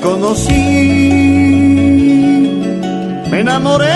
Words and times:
Conocí, 0.00 0.52
me 3.30 3.40
enamoré 3.40 3.86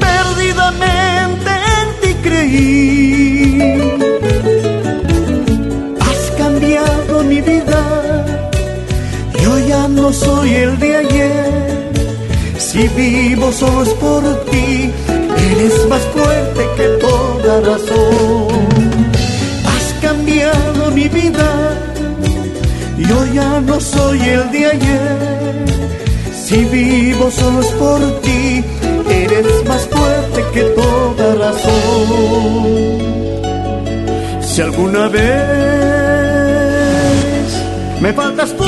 perdidamente 0.00 1.50
en 1.78 1.88
ti 2.00 2.14
creí. 2.22 3.78
Has 6.00 6.30
cambiado 6.36 7.22
mi 7.24 7.40
vida, 7.40 8.24
yo 9.42 9.58
ya 9.58 9.88
no 9.88 10.12
soy 10.12 10.54
el 10.54 10.78
de 10.78 10.96
ayer. 10.96 11.92
Si 12.58 12.86
vivo 12.88 13.52
solo 13.52 13.82
es 13.82 13.94
por 13.94 14.22
ti, 14.50 14.90
eres 15.50 15.88
más 15.88 16.02
fuerte 16.14 16.68
que 16.76 16.88
toda 17.06 17.60
razón. 17.60 18.48
Has 19.64 19.94
cambiado 20.00 20.90
mi 20.92 21.08
vida 21.08 21.67
yo 23.08 23.26
ya 23.32 23.60
no 23.60 23.80
soy 23.80 24.20
el 24.20 24.50
de 24.50 24.66
ayer. 24.66 25.64
Si 26.32 26.64
vivo 26.64 27.30
solo 27.30 27.60
es 27.60 27.70
por 27.82 28.00
ti, 28.20 28.64
eres 29.10 29.64
más 29.66 29.86
fuerte 29.86 30.44
que 30.54 30.62
toda 30.80 31.34
razón. 31.34 32.06
Si 34.40 34.60
alguna 34.62 35.08
vez 35.08 35.28
me 38.00 38.12
faltas 38.12 38.54
tú, 38.56 38.64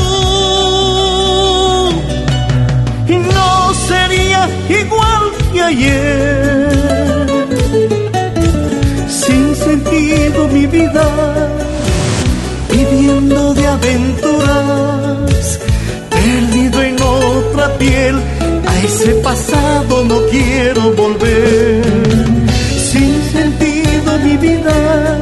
no 3.09 3.75
sería 3.89 4.49
igual 4.69 5.23
que 5.53 5.63
ayer. 5.63 6.69
Sin 9.09 9.55
sentido 9.57 10.49
mi 10.49 10.67
vida 10.67 11.40
aventuras, 13.81 15.59
perdido 16.11 16.83
en 16.83 17.01
otra 17.01 17.79
piel, 17.79 18.17
a 18.67 18.79
ese 18.85 19.13
pasado 19.23 20.05
no 20.05 20.21
quiero 20.31 20.93
volver. 20.93 21.83
Sin 22.91 23.23
sentido 23.33 24.19
mi 24.25 24.37
vida, 24.37 25.19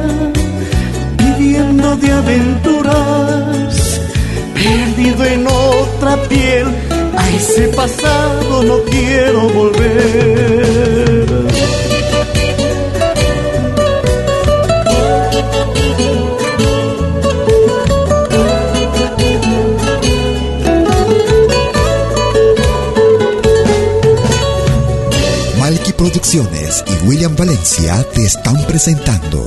viviendo 1.17 1.95
de 1.97 2.11
aventuras, 2.11 4.01
perdido 4.53 5.25
en 5.25 5.47
otra 5.47 6.21
piel, 6.23 6.67
a 7.17 7.29
ese 7.29 7.67
pasado 7.69 8.63
no 8.63 8.83
quiero 8.89 9.41
volver. 9.49 10.89
Producciones 25.99 26.81
y 26.87 27.07
William 27.07 27.35
Valencia 27.35 28.01
te 28.13 28.23
están 28.23 28.55
presentando 28.65 29.45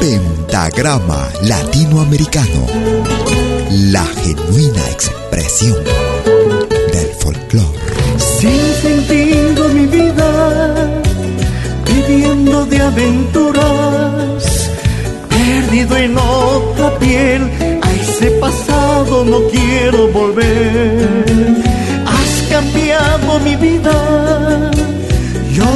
Pentagrama 0.00 1.28
Latinoamericano, 1.42 2.66
la 3.70 4.04
genuina 4.04 4.84
expresión 4.90 5.76
del 6.92 7.06
folclore. 7.20 7.78
Sin 8.18 8.74
sentido 8.82 9.68
mi 9.68 9.86
vida, 9.86 11.00
viviendo 11.86 12.66
de 12.66 12.80
aventuras, 12.80 14.70
perdido 15.28 15.96
en 15.96 16.18
otra 16.18 16.98
piel, 16.98 17.80
a 17.80 17.92
ese 17.92 18.32
pasado 18.40 19.24
no 19.24 19.38
quiero 19.52 20.08
volver. 20.08 21.62
Has 22.06 22.50
cambiado 22.50 23.38
mi 23.38 23.54
vida 23.54 24.74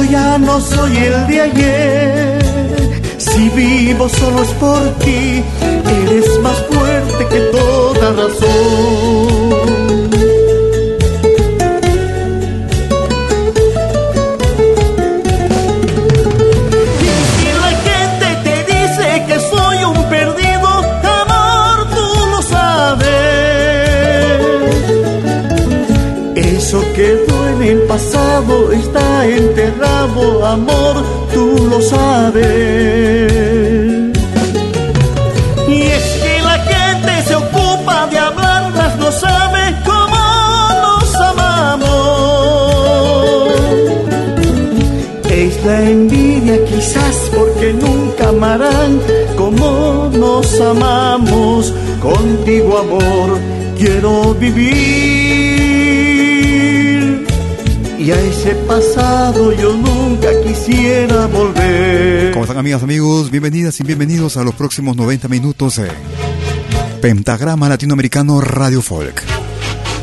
ya 0.09 0.37
no 0.37 0.59
soy 0.59 0.97
el 0.97 1.27
de 1.27 1.41
ayer. 1.41 2.39
Si 3.17 3.49
vivo 3.49 4.09
solo 4.09 4.43
es 4.43 4.51
por 4.53 4.81
ti, 4.99 5.43
eres 6.03 6.39
más 6.41 6.57
fuerte 6.69 7.27
que 7.29 7.39
toda 7.51 8.11
razón. 8.13 10.08
Pasado 27.99 28.71
está 28.71 29.27
enterrado, 29.27 30.45
amor, 30.45 30.95
tú 31.33 31.67
lo 31.69 31.81
sabes. 31.81 33.33
Y 35.67 35.81
es 35.81 36.05
que 36.23 36.41
la 36.49 36.57
gente 36.71 37.11
se 37.27 37.35
ocupa 37.35 38.07
de 38.07 38.17
hablarlas, 38.17 38.97
no 38.99 39.11
sabe 39.11 39.61
cómo 39.85 40.21
nos 40.85 41.15
amamos. 41.31 41.89
Es 45.29 45.65
la 45.65 45.77
envidia 45.89 46.57
quizás 46.71 47.15
porque 47.35 47.73
nunca 47.73 48.29
amarán 48.29 49.01
como 49.35 50.09
nos 50.13 50.47
amamos. 50.61 51.73
Contigo 52.01 52.77
amor 52.77 53.37
quiero 53.77 54.33
vivir. 54.35 55.08
Pasado 58.55 59.53
yo 59.53 59.73
nunca 59.73 60.27
quisiera 60.45 61.27
volver. 61.27 62.31
¿Cómo 62.31 62.45
están 62.45 62.57
amigas, 62.57 62.83
amigos? 62.83 63.29
Bienvenidas 63.29 63.79
y 63.79 63.83
bienvenidos 63.83 64.37
a 64.37 64.43
los 64.43 64.55
próximos 64.55 64.95
90 64.95 65.27
minutos 65.27 65.77
en 65.77 65.91
Pentagrama 67.01 67.69
Latinoamericano 67.69 68.41
Radio 68.41 68.81
Folk. 68.81 69.23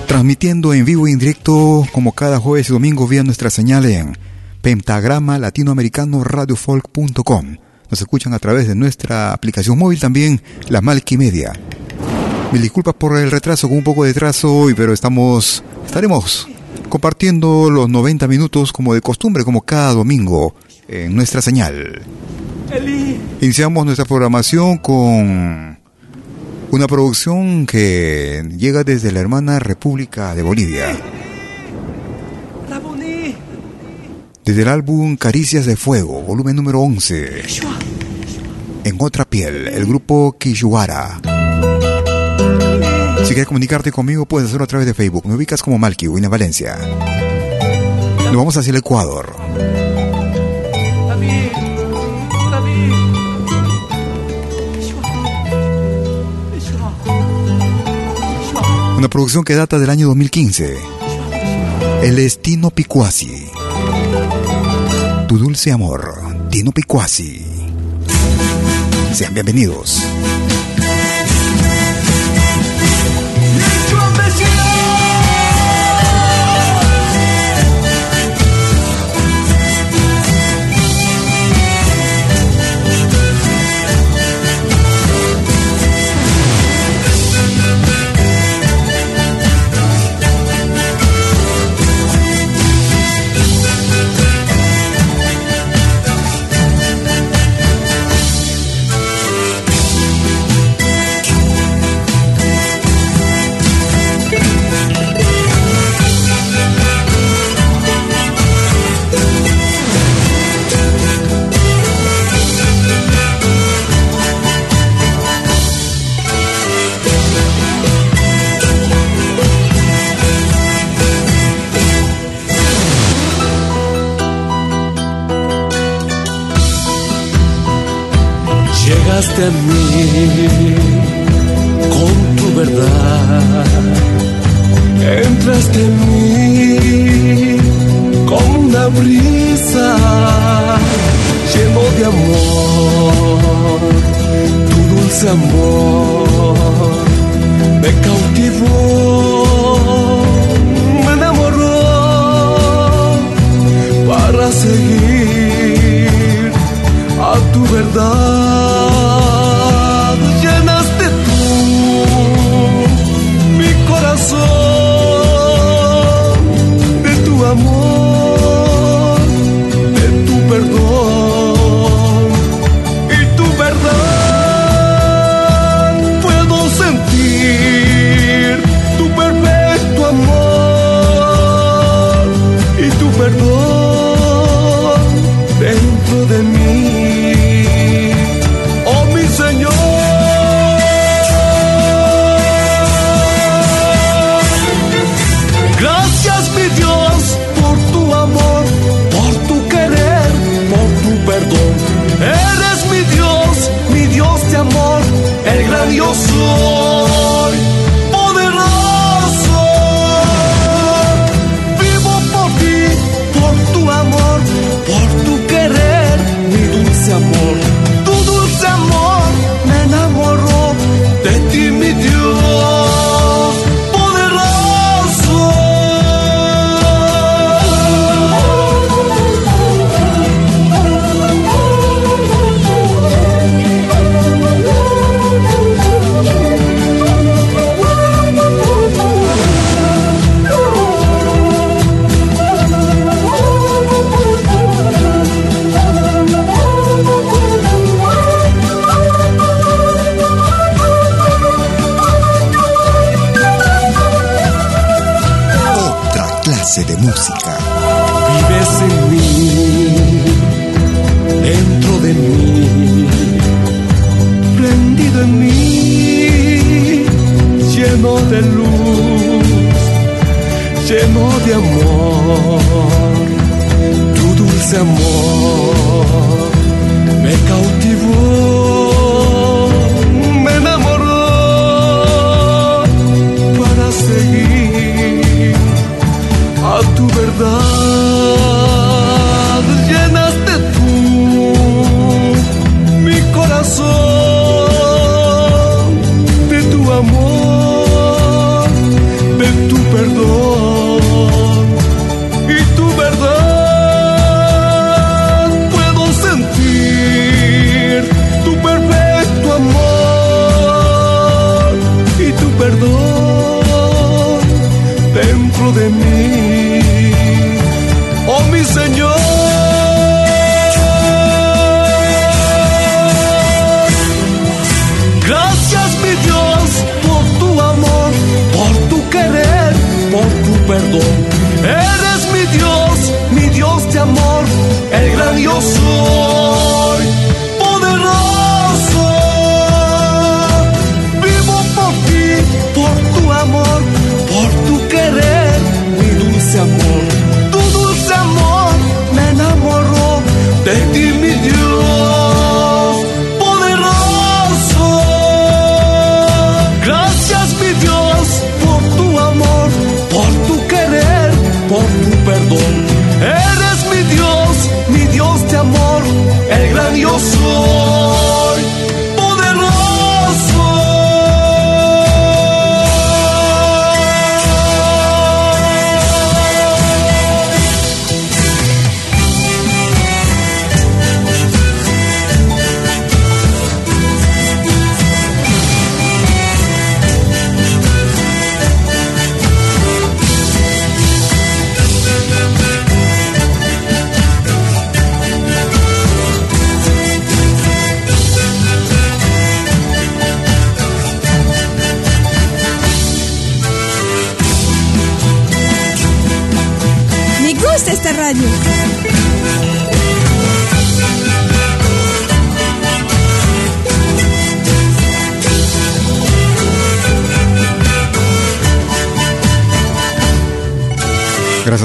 Transmitiendo 0.07 0.75
en 0.75 0.85
vivo 0.85 1.07
e 1.07 1.11
indirecto 1.11 1.87
como 1.93 2.13
cada 2.13 2.39
jueves 2.39 2.71
y 2.71 2.73
domingo 2.73 3.09
vía 3.09 3.23
nuestra 3.23 3.51
señal 3.51 3.85
en 3.87 4.17
pentagrama 4.63 5.39
latinoamericano 5.39 6.25
radiofolk.com. 6.25 7.57
Nos 7.91 8.01
escuchan 8.01 8.35
a 8.35 8.39
través 8.39 8.67
de 8.69 8.75
nuestra 8.75 9.33
aplicación 9.33 9.79
móvil 9.79 10.01
también, 10.01 10.41
la 10.69 10.81
Media. 10.81 11.53
Mil 12.53 12.63
disculpas 12.63 12.95
por 12.95 13.17
el 13.17 13.31
retraso, 13.31 13.69
con 13.69 13.79
un 13.79 13.85
poco 13.85 14.05
de 14.05 14.13
retraso 14.13 14.55
hoy, 14.55 14.75
pero 14.75 14.93
estamos, 14.93 15.63
estaremos 15.85 16.49
compartiendo 16.97 17.69
los 17.69 17.91
90 17.91 18.27
minutos 18.27 18.73
como 18.73 18.95
de 18.95 19.03
costumbre, 19.03 19.45
como 19.45 19.61
cada 19.61 19.93
domingo, 19.93 20.55
en 20.89 21.15
nuestra 21.15 21.43
señal. 21.43 22.01
Iniciamos 23.43 23.85
nuestra 23.85 24.07
programación 24.07 24.79
con 24.79 25.79
una 26.71 26.87
producción 26.87 27.67
que 27.67 28.49
llega 28.57 28.83
desde 28.83 29.13
la 29.13 29.21
hermana 29.21 29.59
República 29.59 30.35
de 30.35 30.43
Bolivia. 30.43 30.97
Desde 34.43 34.63
el 34.63 34.69
álbum 34.69 35.19
Caricias 35.19 35.67
de 35.67 35.77
Fuego, 35.77 36.23
volumen 36.23 36.57
número 36.57 36.81
11. 36.81 37.43
En 38.85 38.97
otra 39.01 39.27
piel, 39.27 39.69
el 39.69 39.85
grupo 39.85 40.35
Kishuara. 40.39 41.21
Si 43.26 43.34
quieres 43.34 43.49
comunicarte 43.49 43.90
conmigo, 43.90 44.25
puedes 44.25 44.46
hacerlo 44.46 44.62
a 44.62 44.69
través 44.69 44.87
de 44.87 44.94
Facebook. 44.94 45.26
Me 45.26 45.34
ubicas 45.34 45.61
como 45.61 45.78
Malky, 45.78 46.06
Wina 46.06 46.28
Valencia. 46.28 46.78
Nos 48.26 48.37
vamos 48.37 48.56
hacia 48.56 48.70
el 48.70 48.76
Ecuador. 48.76 49.34
Una 58.96 59.08
producción 59.08 59.43
que 59.43 59.56
data 59.56 59.81
del 59.81 59.90
año 59.90 60.06
2015. 60.06 60.76
El 62.05 62.14
Destino 62.14 62.70
Picuasi. 62.70 63.49
Tu 65.26 65.37
dulce 65.37 65.73
amor, 65.73 66.14
Tino 66.49 66.70
Picuasi. 66.70 67.44
Sean 69.12 69.34
bienvenidos. 69.34 70.00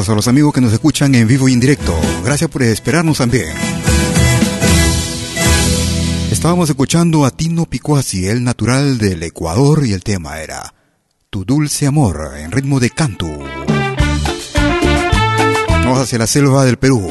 A 0.09 0.15
los 0.15 0.27
amigos 0.27 0.51
que 0.51 0.61
nos 0.61 0.73
escuchan 0.73 1.13
en 1.13 1.27
vivo 1.27 1.47
y 1.47 1.53
en 1.53 1.59
directo. 1.59 1.95
Gracias 2.25 2.49
por 2.49 2.63
esperarnos 2.63 3.19
también. 3.19 3.53
Estábamos 6.31 6.67
escuchando 6.69 7.23
a 7.23 7.29
Tino 7.29 7.67
Picuasi, 7.67 8.27
el 8.27 8.43
natural 8.43 8.97
del 8.97 9.21
Ecuador, 9.21 9.85
y 9.85 9.93
el 9.93 10.03
tema 10.03 10.41
era 10.41 10.73
Tu 11.29 11.45
dulce 11.45 11.85
amor 11.85 12.33
en 12.35 12.51
ritmo 12.51 12.79
de 12.79 12.89
canto. 12.89 13.27
Vamos 15.69 15.99
hacia 15.99 16.17
la 16.17 16.25
selva 16.25 16.65
del 16.65 16.77
Perú. 16.77 17.07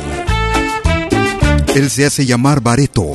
Él 1.72 1.90
se 1.90 2.06
hace 2.06 2.26
llamar 2.26 2.60
Bareto. 2.60 3.12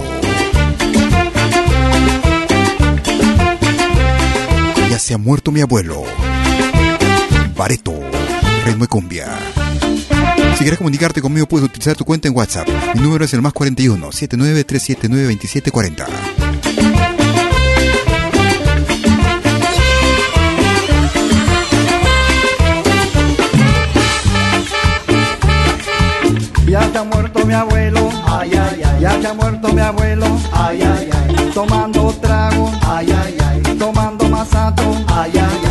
Ya 4.90 5.00
se 5.00 5.14
ha 5.14 5.18
muerto 5.18 5.52
mi 5.52 5.60
abuelo. 5.60 6.04
Bareto, 7.58 7.94
ritmo 8.66 8.86
de 8.86 8.88
cumbia. 8.88 9.65
Si 10.56 10.64
quieres 10.64 10.78
comunicarte 10.78 11.22
conmigo, 11.22 11.46
puedes 11.48 11.68
utilizar 11.68 11.96
tu 11.96 12.06
cuenta 12.06 12.28
en 12.28 12.36
WhatsApp. 12.36 12.68
Mi 12.96 13.02
número 13.02 13.26
es 13.26 13.34
el 13.34 13.42
más 13.42 13.54
41 13.54 14.12
79379 14.12 15.36
2740. 15.36 17.16
Ya 26.68 26.82
se 26.92 26.98
ha 26.98 27.04
muerto 27.04 27.46
mi 27.46 27.54
abuelo, 27.54 28.10
ay, 28.26 28.52
ay, 28.54 28.82
ay. 28.84 29.02
Ya 29.02 29.22
se 29.22 29.28
ha 29.28 29.34
muerto 29.34 29.72
mi 29.72 29.82
abuelo, 29.82 30.26
ay, 30.52 30.82
ay, 30.82 31.10
ay. 31.14 31.52
Tomando 31.54 32.12
trago, 32.22 32.72
ay, 32.82 33.08
ay, 33.12 33.38
ay. 33.46 33.78
Tomando 33.78 34.28
masato, 34.30 34.84
ay, 35.08 35.32
ay, 35.36 35.65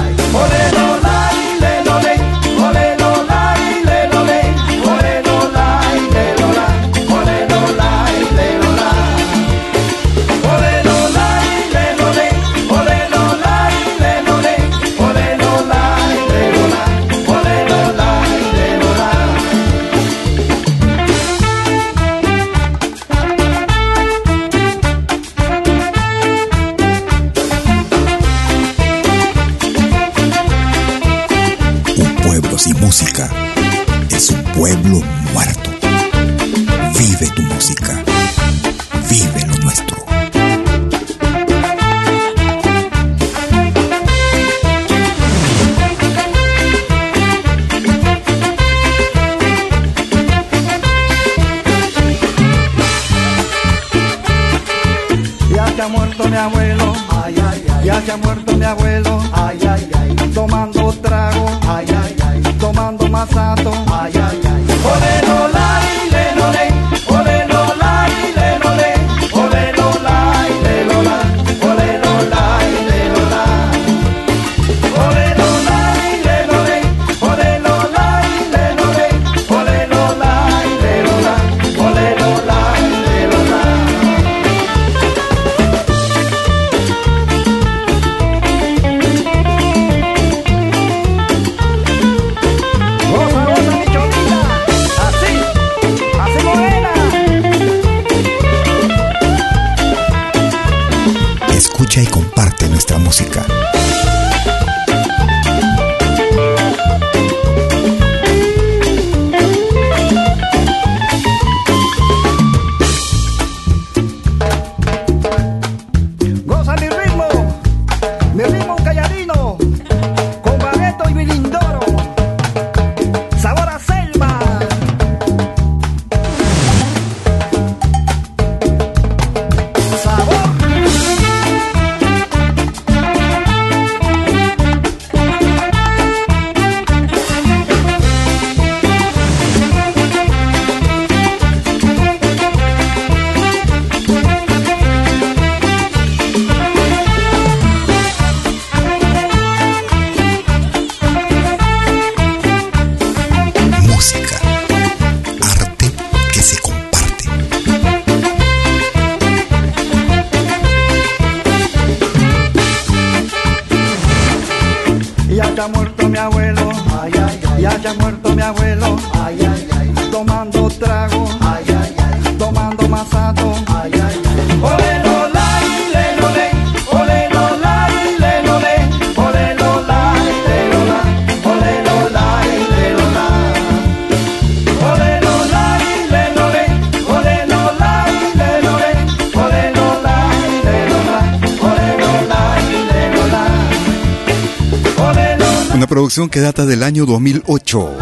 que 196.14 196.38
data 196.38 196.64
del 196.64 196.84
año 196.84 197.06
2008. 197.06 197.96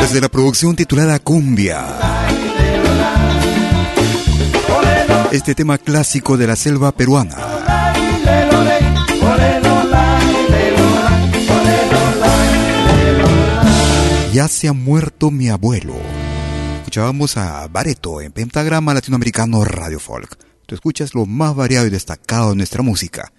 Desde 0.00 0.20
la 0.20 0.28
producción 0.28 0.74
titulada 0.74 1.20
Cumbia. 1.20 1.86
Este 5.30 5.54
tema 5.54 5.78
clásico 5.78 6.36
de 6.36 6.48
la 6.48 6.56
selva 6.56 6.90
peruana. 6.90 7.36
Ya 14.32 14.48
se 14.48 14.66
ha 14.66 14.72
muerto 14.72 15.30
mi 15.30 15.48
abuelo. 15.48 15.94
Escuchábamos 16.78 17.36
a 17.36 17.68
Bareto 17.68 18.20
en 18.20 18.32
Pentagrama 18.32 18.94
Latinoamericano 18.94 19.64
Radio 19.64 20.00
Folk. 20.00 20.36
Tú 20.66 20.74
escuchas 20.74 21.14
lo 21.14 21.24
más 21.24 21.54
variado 21.54 21.86
y 21.86 21.90
destacado 21.90 22.50
de 22.50 22.56
nuestra 22.56 22.82
música 22.82 23.32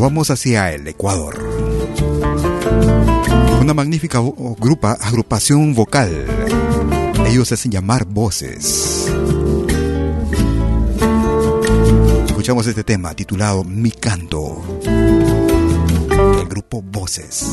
vamos 0.00 0.30
hacia 0.30 0.72
el 0.72 0.86
Ecuador. 0.86 1.38
Una 3.60 3.74
magnífica 3.74 4.20
grupa, 4.58 4.92
agrupación 5.00 5.74
vocal. 5.74 6.26
Ellos 7.26 7.50
hacen 7.52 7.70
llamar 7.72 8.04
voces. 8.06 9.12
Escuchamos 12.26 12.66
este 12.66 12.84
tema 12.84 13.14
titulado 13.14 13.64
Mi 13.64 13.90
canto. 13.90 14.62
El 14.84 16.48
grupo 16.48 16.80
Voces. 16.82 17.46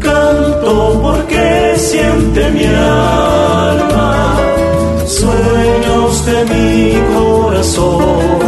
Canto 0.00 1.00
porque 1.02 1.74
siente 1.78 2.50
mi 2.50 2.64
alma, 2.66 4.38
sueños 5.06 6.26
de 6.26 6.44
mi 6.44 7.14
corazón 7.14 8.45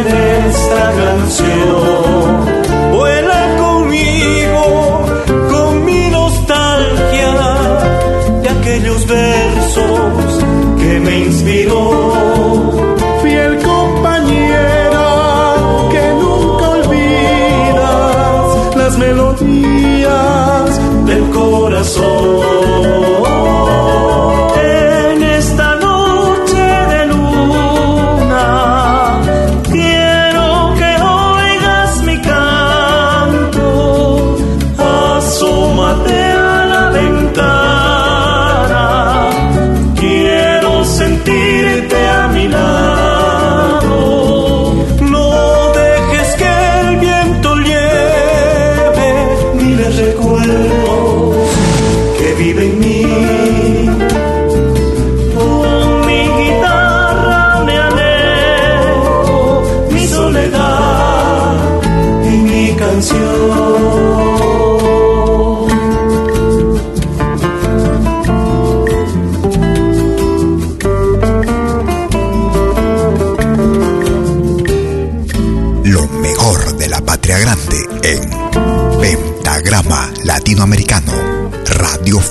en 0.00 0.46
esta 0.46 0.92
canción. 0.92 2.39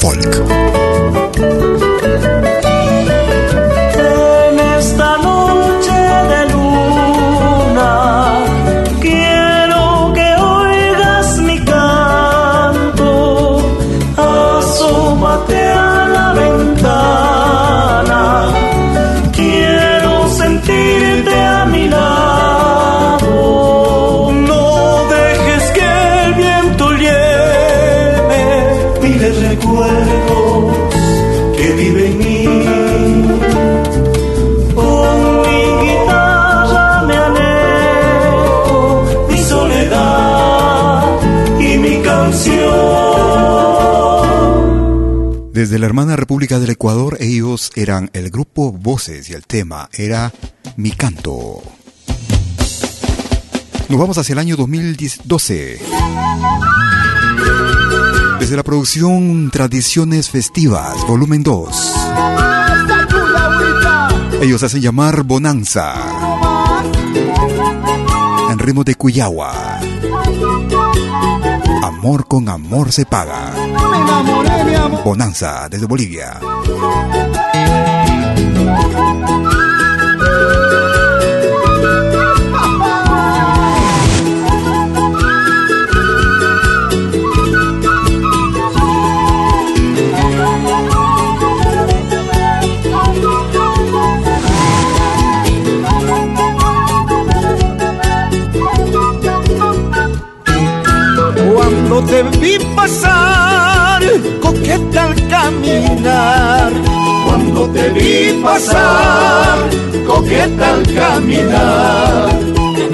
Radio 0.09 0.88
Desde 45.69 45.81
la 45.81 45.85
hermana 45.85 46.15
República 46.15 46.59
del 46.59 46.71
Ecuador, 46.71 47.17
ellos 47.19 47.69
eran 47.75 48.09
el 48.13 48.31
grupo 48.31 48.71
Voces 48.71 49.29
y 49.29 49.33
el 49.33 49.45
tema 49.45 49.87
era 49.93 50.33
Mi 50.77 50.89
Canto. 50.89 51.61
Nos 53.87 53.99
vamos 53.99 54.17
hacia 54.17 54.33
el 54.33 54.39
año 54.39 54.55
2012. 54.55 55.79
Desde 58.39 58.55
la 58.55 58.63
producción 58.63 59.51
Tradiciones 59.51 60.31
Festivas, 60.31 61.05
volumen 61.05 61.43
2. 61.43 61.93
Ellos 64.41 64.63
hacen 64.63 64.81
llamar 64.81 65.21
Bonanza. 65.21 65.93
En 68.49 68.57
ritmo 68.57 68.83
de 68.83 68.95
Cuyagua. 68.95 69.79
Amor 71.83 72.27
con 72.27 72.49
amor 72.49 72.91
se 72.91 73.05
paga. 73.05 73.53
Bonanza 75.03 75.67
desde 75.69 75.85
Bolivia. 75.85 76.39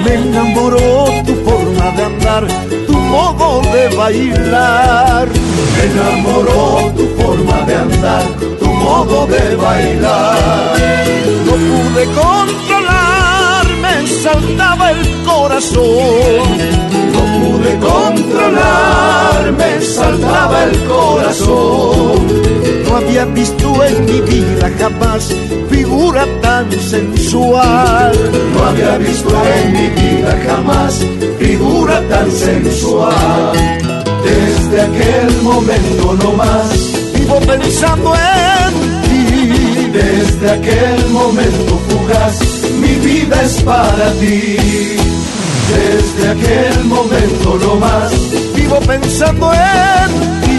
Me 0.04 0.14
enamoró 0.14 1.06
tu 1.24 1.34
forma 1.44 1.90
de 1.92 2.02
andar, 2.02 2.46
tu 2.86 2.92
modo 2.92 3.26
modo 3.36 3.60
de 3.72 3.88
bailar. 3.96 5.28
Me 5.76 5.84
enamoró 5.92 6.92
tu 6.96 7.04
forma 7.20 7.58
de 7.66 7.74
andar, 7.74 8.24
tu 8.58 8.66
modo 8.66 9.26
de 9.26 9.56
bailar. 9.56 10.78
No 11.46 11.54
pude 11.68 12.04
controlarme, 12.22 13.92
saltaba 14.22 14.90
el 14.90 15.02
corazón. 15.24 16.46
No 17.14 17.22
pude 17.36 17.72
controlarme, 17.78 19.68
saltaba 19.80 20.64
el 20.64 20.74
corazón. 20.84 22.16
No 22.88 22.96
había 22.96 23.24
visto 23.26 23.84
en 23.84 24.04
mi 24.04 24.20
vida 24.20 24.70
jamás 24.78 25.34
figura 25.70 26.26
sensual. 26.72 28.12
No 28.54 28.64
había 28.64 28.98
visto 28.98 29.30
en 29.30 29.72
mi 29.72 29.88
vida 29.88 30.38
jamás 30.46 31.00
figura 31.38 32.00
tan 32.08 32.30
sensual. 32.30 33.52
Desde 34.24 34.80
aquel 34.80 35.42
momento 35.42 36.16
no 36.22 36.32
más 36.32 36.68
vivo 37.14 37.38
pensando 37.46 38.14
en 38.14 38.72
ti. 39.08 39.90
Desde 39.92 40.50
aquel 40.50 41.08
momento 41.10 41.80
fugaz 41.88 42.40
mi 42.80 42.94
vida 43.06 43.42
es 43.42 43.62
para 43.62 44.10
ti. 44.20 44.56
Desde 45.74 46.28
aquel 46.30 46.84
momento 46.84 47.58
no 47.60 47.76
más 47.76 48.12
vivo 48.54 48.78
pensando 48.86 49.52
en 49.52 50.10
ti. 50.42 50.56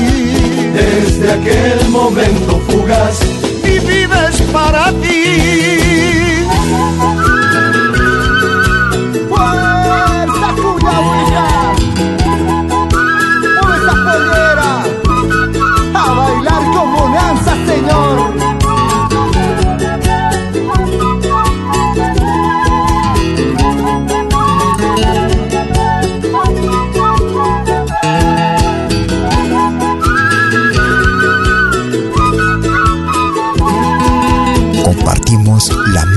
Desde 0.74 1.32
aquel 1.32 1.90
momento 1.90 2.62
fugaz 2.68 3.20
para 4.58 4.92
ti. 5.02 5.24
¡Fuerza 9.30 10.50
cuya 10.62 10.96
única! 11.10 11.46
¡Mueve 13.56 13.78
esa 13.82 13.96
pollera! 14.06 14.72
¡A 15.94 16.06
bailar 16.18 16.64
como 16.76 17.00
danza, 17.16 17.54
señor! 17.70 18.57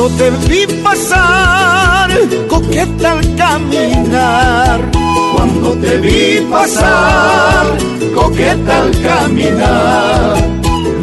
Cuando 0.00 0.16
te 0.16 0.30
vi 0.48 0.66
pasar, 0.82 2.10
coqueta 2.48 3.12
al 3.12 3.36
caminar. 3.36 4.80
Cuando 5.36 5.72
te 5.72 5.98
vi 5.98 6.40
pasar, 6.50 7.66
coqueta 8.14 8.80
al 8.80 8.90
caminar. 9.02 10.36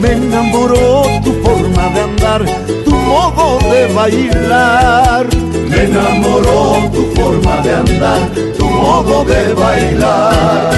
Me 0.01 0.13
enamoró 0.13 1.03
tu 1.23 1.31
forma 1.43 1.89
de 1.89 2.01
andar, 2.01 2.45
tu 2.85 2.91
modo 2.95 3.59
de 3.69 3.85
bailar. 3.93 5.27
Me 5.69 5.83
enamoró 5.83 6.89
tu 6.91 7.05
forma 7.13 7.57
de 7.61 7.73
andar, 7.75 8.31
tu 8.57 8.65
modo 8.65 9.23
de 9.25 9.53
bailar. 9.53 10.73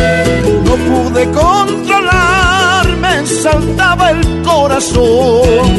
No 0.65 0.75
pude 0.75 1.23
controlarme, 1.31 1.88
saltaba 3.41 4.11
el 4.11 4.41
corazón. 4.43 5.77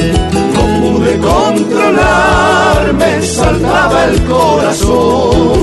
No 0.55 0.62
pude 0.81 1.18
controlarme, 1.18 3.23
saltaba 3.23 4.05
el 4.07 4.23
corazón. 4.25 5.61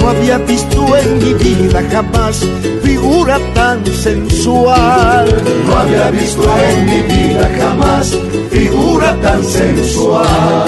No 0.00 0.08
había 0.10 0.38
visto 0.38 0.96
en 0.96 1.18
mi 1.18 1.34
vida 1.34 1.82
jamás 1.90 2.40
figura 2.82 3.38
tan 3.54 3.84
sensual. 3.86 5.26
No 5.66 5.76
había 5.78 6.10
visto 6.10 6.42
en 6.68 6.86
mi 6.86 7.00
vida 7.02 7.48
jamás 7.58 8.16
figura 8.50 9.16
tan 9.22 9.42
sensual. 9.44 10.66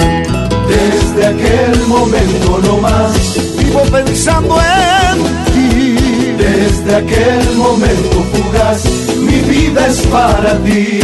Desde 0.68 1.26
aquel 1.26 1.86
momento 1.86 2.58
no 2.66 2.76
más, 2.78 3.36
Vivo 3.58 3.82
pensando 3.92 4.56
en 4.56 5.18
ti. 5.52 5.96
desde 6.38 6.94
aquel 6.96 7.54
momento 7.56 8.24
fugaz, 8.32 8.82
mi 9.34 9.40
vida 9.40 9.86
es 9.88 10.00
para 10.06 10.56
ti. 10.64 11.00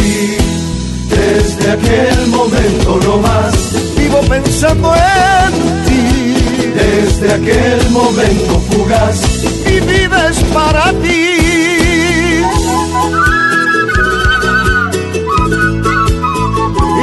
Desde 1.09 1.71
aquel 1.71 2.27
momento 2.27 2.99
no 3.05 3.17
más, 3.17 3.53
Vivo 3.97 4.19
pensando 4.29 4.93
en 4.95 5.53
ti. 5.85 6.71
desde 6.73 7.33
aquel 7.33 7.89
momento 7.91 8.61
fugaz, 8.69 9.19
Mi 9.65 9.79
vida 9.81 10.29
es 10.29 10.39
para 10.53 10.91
ti. 11.03 11.27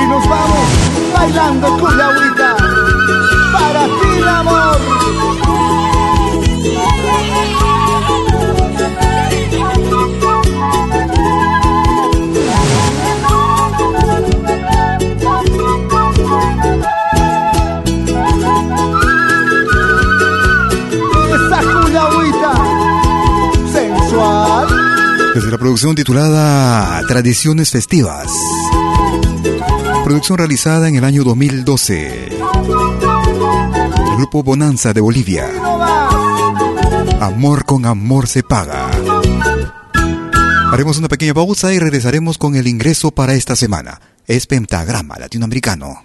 Y 0.00 0.06
nos 0.10 0.28
vamos 0.28 0.68
bailando 1.12 1.68
cuya 1.78 2.06
agüita. 2.08 2.56
Para 3.52 3.84
ti, 3.84 4.08
mi 4.16 4.28
amor. 4.28 4.78
La 25.46 25.56
producción 25.56 25.94
titulada 25.94 27.00
Tradiciones 27.06 27.70
Festivas. 27.70 28.26
Producción 30.04 30.36
realizada 30.36 30.88
en 30.88 30.96
el 30.96 31.04
año 31.04 31.22
2012. 31.22 32.26
El 32.26 34.16
grupo 34.16 34.42
Bonanza 34.42 34.92
de 34.92 35.00
Bolivia. 35.00 35.48
Amor 37.20 37.64
con 37.64 37.86
amor 37.86 38.26
se 38.26 38.42
paga. 38.42 38.90
Haremos 40.72 40.98
una 40.98 41.08
pequeña 41.08 41.34
pausa 41.34 41.72
y 41.72 41.78
regresaremos 41.78 42.36
con 42.36 42.56
el 42.56 42.66
ingreso 42.66 43.12
para 43.12 43.34
esta 43.34 43.54
semana. 43.54 44.00
Es 44.26 44.46
Pentagrama 44.46 45.18
Latinoamericano. 45.18 46.04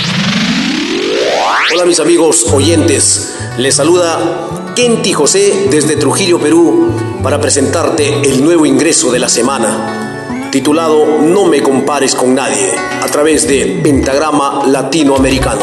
Hola 1.73 1.85
mis 1.85 1.99
amigos 1.99 2.45
oyentes, 2.51 3.33
les 3.57 3.75
saluda 3.75 4.73
Kenti 4.75 5.11
José 5.11 5.67
desde 5.69 5.97
Trujillo, 5.97 6.39
Perú, 6.39 6.95
para 7.21 7.41
presentarte 7.41 8.21
el 8.21 8.43
nuevo 8.43 8.65
ingreso 8.65 9.11
de 9.11 9.19
la 9.19 9.27
semana, 9.27 10.49
titulado 10.51 11.19
No 11.21 11.45
me 11.45 11.61
compares 11.61 12.15
con 12.15 12.35
nadie, 12.35 12.73
a 13.01 13.05
través 13.07 13.47
de 13.47 13.81
Pentagrama 13.83 14.65
Latinoamericano. 14.67 15.61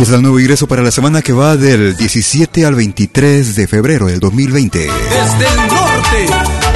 Es 0.00 0.10
el 0.10 0.22
nuevo 0.22 0.40
ingreso 0.40 0.66
para 0.66 0.82
la 0.82 0.90
semana 0.90 1.22
que 1.22 1.32
va 1.32 1.56
del 1.56 1.96
17 1.96 2.64
al 2.66 2.74
23 2.74 3.54
de 3.54 3.66
febrero 3.66 4.06
del 4.06 4.20
2020. 4.20 4.78
Desde 4.78 4.90
el 4.90 5.56
norte, 5.68 6.26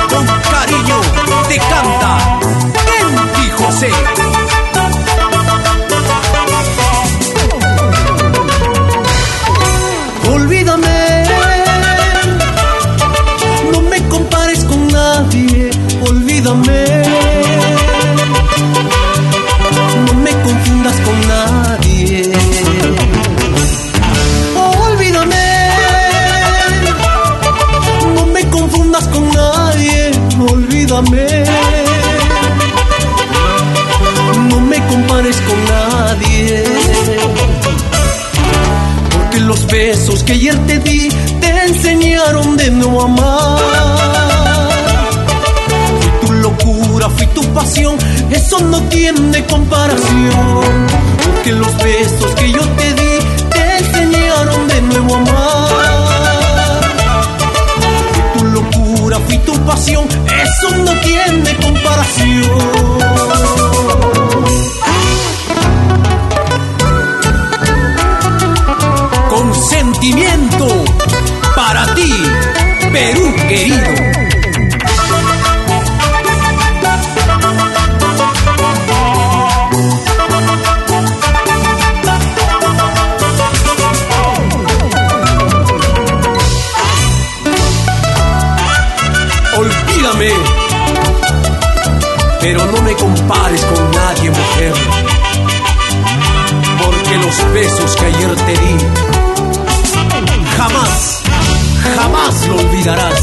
con 0.09 0.27
cariño, 0.51 1.01
te 1.49 1.59
canta 1.59 2.41
Kenti 2.73 3.51
José. 3.51 4.28
Olvídame. 16.49 17.03
No 20.07 20.15
me 20.15 20.31
confundas 20.43 20.97
con 21.01 21.29
nadie. 21.29 22.23
Olvídame, 24.57 25.47
no 28.15 28.27
me 28.27 28.49
confundas 28.49 29.09
con 29.09 29.29
nadie, 29.31 30.11
olvídame. 30.53 31.45
No 34.49 34.61
me 34.61 34.87
compares 34.87 35.37
con 35.43 35.65
nadie 35.65 36.65
porque 39.13 39.41
los 39.41 39.67
besos 39.67 40.23
que 40.23 40.33
ayer 40.33 40.57
te 40.67 40.79
di 40.79 41.09
te 41.41 41.49
enseñaron 41.67 42.57
de 42.57 42.71
no 42.71 43.03
amar. 43.03 44.18
Eso 48.49 48.61
no 48.61 48.81
tiene 48.85 49.45
comparación. 49.45 50.87
Porque 51.23 51.53
los 51.53 51.77
besos 51.77 52.35
que 52.35 52.51
yo 52.51 52.61
te 52.61 52.95
di 52.95 53.19
te 53.51 53.77
enseñaron 53.79 54.69
de 54.69 54.81
nuevo 54.83 55.15
a 55.15 55.19
amar. 55.19 55.69
Tu 58.39 58.45
locura, 58.45 59.19
fui 59.27 59.37
tu 59.39 59.53
pasión, 59.67 60.09
eso 60.09 60.77
no 60.79 60.93
tiene 61.01 61.57
comparación. 61.57 63.08
Compares 93.15 93.65
con 93.65 93.91
nadie, 93.91 94.31
mujer 94.31 94.75
porque 96.79 97.17
los 97.17 97.53
besos 97.53 97.97
que 97.97 98.07
ayer 98.07 98.35
te 98.35 98.53
di 98.53 98.77
jamás, 100.57 101.23
jamás 101.97 102.47
lo 102.49 102.57
olvidarás. 102.57 103.21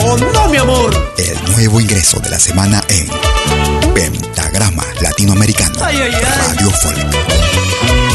Oh 0.00 0.16
no, 0.16 0.48
mi 0.48 0.56
amor. 0.56 1.12
El 1.16 1.52
nuevo 1.52 1.80
ingreso 1.80 2.20
de 2.20 2.30
la 2.30 2.38
semana 2.38 2.82
en 2.88 3.08
Pentagrama 3.94 4.84
Latinoamericano. 5.00 5.78
Ay, 5.82 5.96
ay, 6.02 6.12
ay. 6.14 6.22
Radio 6.48 6.70
Folk. 6.70 8.07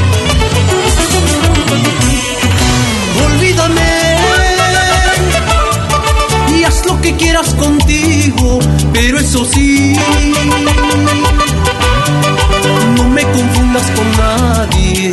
Pero 8.93 9.19
eso 9.19 9.45
sí, 9.45 9.95
no 12.95 13.03
me 13.09 13.23
confundas 13.23 13.91
con 13.91 14.11
nadie. 14.17 15.11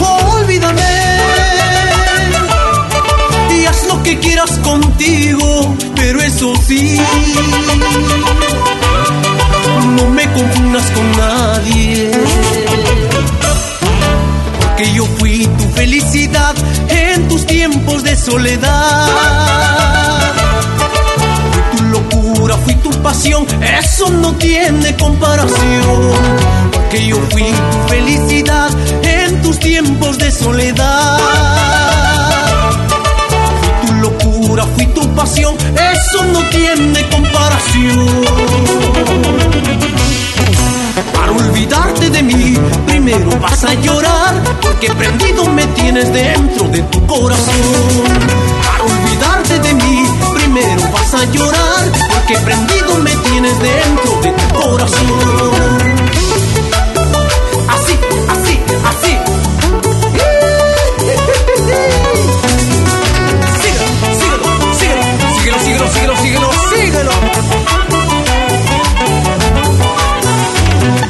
Olvídame 0.00 0.82
y 3.50 3.66
haz 3.66 3.86
lo 3.86 4.02
que 4.02 4.18
quieras 4.18 4.50
contigo, 4.64 5.76
pero 5.94 6.20
eso 6.20 6.52
sí, 6.66 6.98
no 9.96 10.08
me 10.08 10.24
confundas 10.32 10.90
con 10.90 11.12
nadie 11.12 12.10
porque 14.72 14.92
yo 14.94 15.04
fui 15.18 15.46
tu 15.58 15.64
felicidad 15.74 16.54
en 16.88 17.28
tus 17.28 17.46
tiempos 17.46 18.02
de 18.02 18.16
soledad. 18.16 20.21
Tu 22.82 22.90
pasión, 23.02 23.46
eso 23.80 24.10
no 24.10 24.34
tiene 24.34 24.96
comparación. 24.96 26.10
Porque 26.72 27.06
yo 27.06 27.16
fui 27.30 27.44
tu 27.44 27.88
felicidad 27.88 28.70
en 29.02 29.42
tus 29.42 29.58
tiempos 29.58 30.18
de 30.18 30.30
soledad. 30.30 31.18
Fui 33.60 33.86
tu 33.86 33.94
locura, 33.94 34.64
fui 34.74 34.86
tu 34.86 35.14
pasión, 35.14 35.56
eso 35.74 36.24
no 36.24 36.40
tiene 36.50 37.08
comparación. 37.08 38.08
Para 41.14 41.32
olvidarte 41.32 42.10
de 42.10 42.22
mí, 42.22 42.56
primero 42.86 43.30
vas 43.40 43.64
a 43.64 43.74
llorar, 43.74 44.42
porque 44.60 44.92
prendido 44.94 45.46
me 45.46 45.66
tienes 45.68 46.12
dentro 46.12 46.68
de 46.68 46.82
tu 46.82 47.06
corazón. 47.06 47.54
Para 48.66 48.84
olvidarte 48.84 49.58
de 49.60 49.74
mí, 49.74 50.06
primero 50.52 50.82
vas 50.92 51.14
a 51.14 51.24
llorar, 51.24 51.92
porque 52.12 52.36
prendido 52.38 52.98
me 52.98 53.10
tienes 53.16 53.58
dentro 53.58 54.20
de 54.20 54.32
tu 54.32 54.54
corazón. 54.54 55.08
Así, 57.68 57.98
así, 58.28 58.60
así. 58.84 59.18
Síguelo, 63.62 63.86
síguelo, 65.38 65.58
síguelo, 65.58 65.88
síguelo, 65.88 66.16
síguelo, 66.16 66.50
síguelo. 66.70 67.12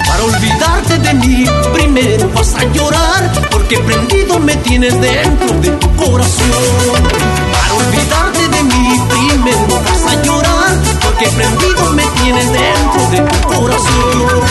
Para 0.07 0.22
olvidarte 0.24 0.99
de 0.99 1.14
mí, 1.14 1.47
primero 1.74 2.30
vas 2.34 2.55
a 2.55 2.64
llorar, 2.72 3.32
porque 3.51 3.78
prendido 3.78 4.38
me 4.38 4.55
tienes 4.57 5.01
dentro 5.01 5.49
de 5.61 5.70
tu 5.70 5.97
corazón. 5.97 6.47
Para 7.53 7.74
olvidarte 7.74 8.32
de 8.62 8.74
mí, 8.74 9.00
primero 9.08 9.82
vas 9.84 10.12
a 10.12 10.22
llorar, 10.22 10.78
porque 11.02 11.28
prendido 11.28 11.92
me 11.92 12.02
tienes 12.22 12.52
dentro 12.52 13.10
de 13.10 13.20
tu 13.20 13.48
corazón. 13.48 14.42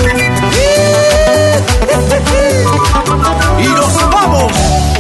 Y 3.60 3.68
nos 3.68 4.10
vamos 4.10 4.91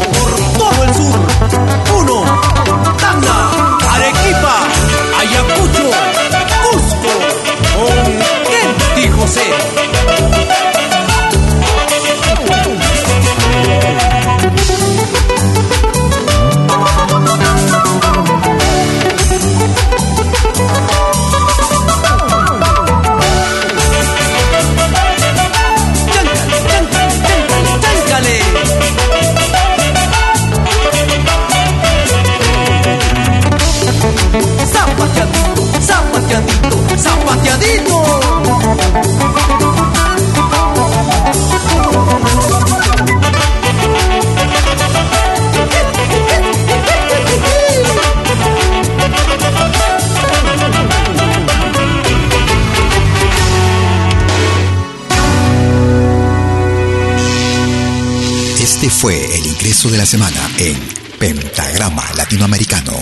de 59.92 59.98
la 59.98 60.06
semana 60.06 60.50
en 60.58 60.78
Pentagrama 61.20 62.04
Latinoamericano, 62.16 62.94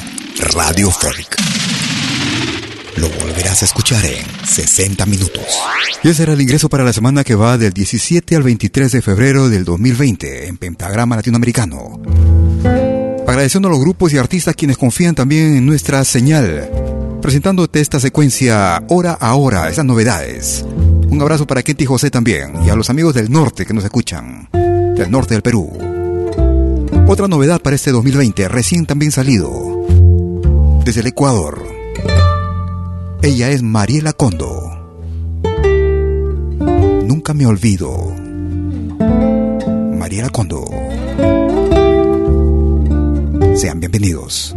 Radio 0.55 0.89
Folk. 0.89 1.37
Lo 2.97 3.07
volverás 3.09 3.61
a 3.61 3.65
escuchar 3.65 4.03
en 4.05 4.25
60 4.47 5.05
minutos. 5.05 5.43
Y 6.03 6.09
ese 6.09 6.23
era 6.23 6.33
el 6.33 6.41
ingreso 6.41 6.67
para 6.67 6.83
la 6.83 6.91
semana 6.91 7.23
que 7.23 7.35
va 7.35 7.59
del 7.59 7.73
17 7.73 8.35
al 8.35 8.41
23 8.41 8.91
de 8.91 9.01
febrero 9.03 9.49
del 9.49 9.65
2020 9.65 10.47
en 10.47 10.57
Pentagrama 10.57 11.15
Latinoamericano. 11.15 12.01
Agradeciendo 13.27 13.67
a 13.67 13.71
los 13.71 13.81
grupos 13.81 14.11
y 14.13 14.17
artistas 14.17 14.55
quienes 14.55 14.77
confían 14.77 15.13
también 15.13 15.57
en 15.57 15.65
nuestra 15.67 16.03
señal, 16.03 16.71
presentándote 17.21 17.81
esta 17.81 17.99
secuencia 17.99 18.81
hora 18.89 19.13
a 19.13 19.35
hora, 19.35 19.69
esas 19.69 19.85
novedades. 19.85 20.65
Un 21.07 21.21
abrazo 21.21 21.45
para 21.45 21.61
Ketty 21.61 21.85
José 21.85 22.09
también 22.09 22.53
y 22.65 22.69
a 22.71 22.75
los 22.75 22.89
amigos 22.89 23.13
del 23.13 23.31
norte 23.31 23.65
que 23.65 23.75
nos 23.75 23.83
escuchan, 23.83 24.49
del 24.51 25.11
norte 25.11 25.35
del 25.35 25.43
Perú. 25.43 25.98
Otra 27.11 27.27
novedad 27.27 27.59
para 27.59 27.75
este 27.75 27.91
2020, 27.91 28.47
recién 28.49 28.85
también 28.85 29.11
salido, 29.11 29.49
desde 30.85 31.01
el 31.01 31.07
Ecuador. 31.07 31.65
Ella 33.23 33.49
es 33.49 33.63
Mariela 33.63 34.13
Condo. 34.13 34.61
Nunca 37.07 37.33
me 37.33 37.47
olvido. 37.47 38.13
Mariela 39.97 40.29
Condo. 40.29 40.65
Sean 43.55 43.79
bienvenidos. 43.79 44.55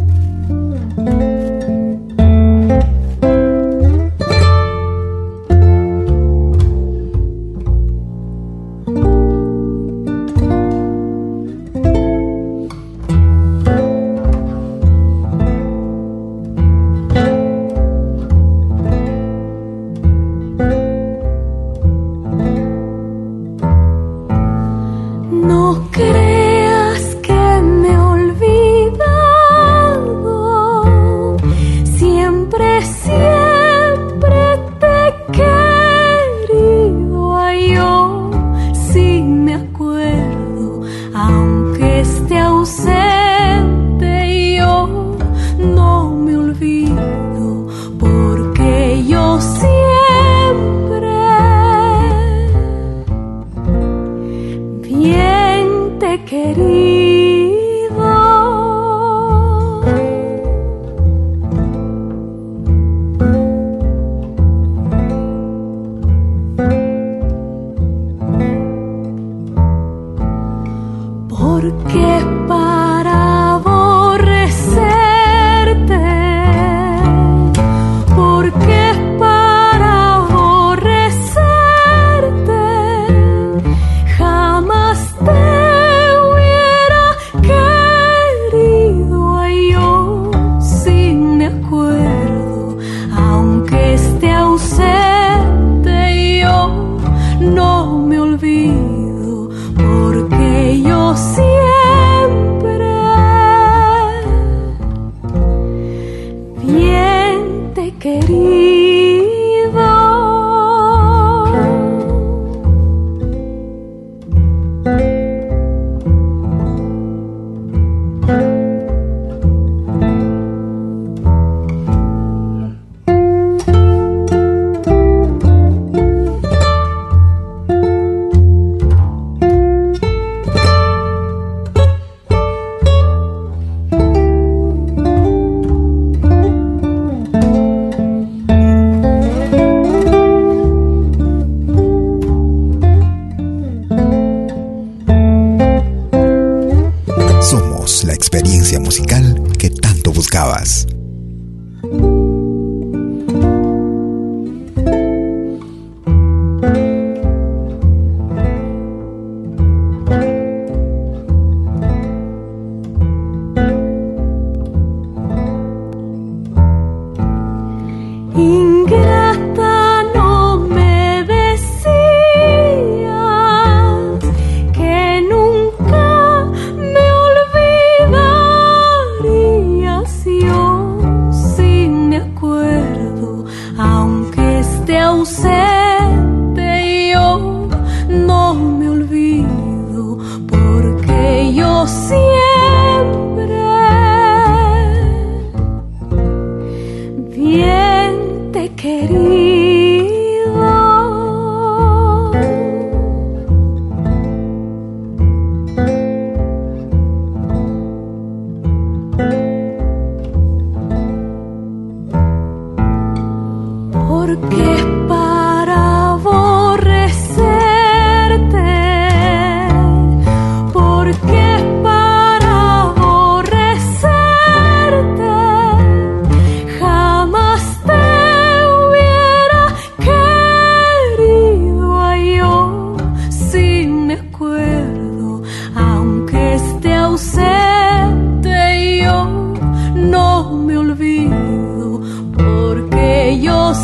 Canción. 71.71 72.82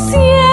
仙 0.08 0.49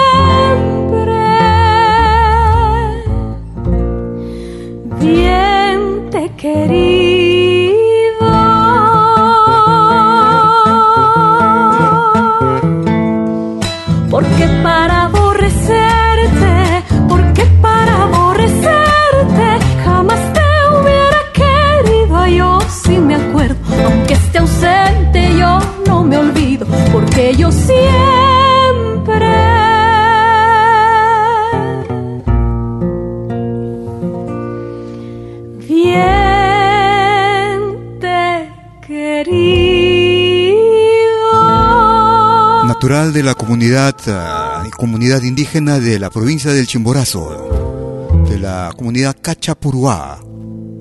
de 42.88 43.22
la 43.22 43.34
comunidad, 43.34 43.94
ah, 44.06 44.64
comunidad 44.74 45.22
indígena 45.22 45.78
de 45.78 45.98
la 45.98 46.08
provincia 46.08 46.54
del 46.54 46.66
Chimborazo, 46.66 48.08
de 48.26 48.38
la 48.38 48.72
comunidad 48.74 49.14
Cachapuruá. 49.20 50.18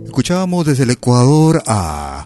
Escuchábamos 0.06 0.66
desde 0.66 0.84
el 0.84 0.92
Ecuador 0.92 1.62
a... 1.68 2.26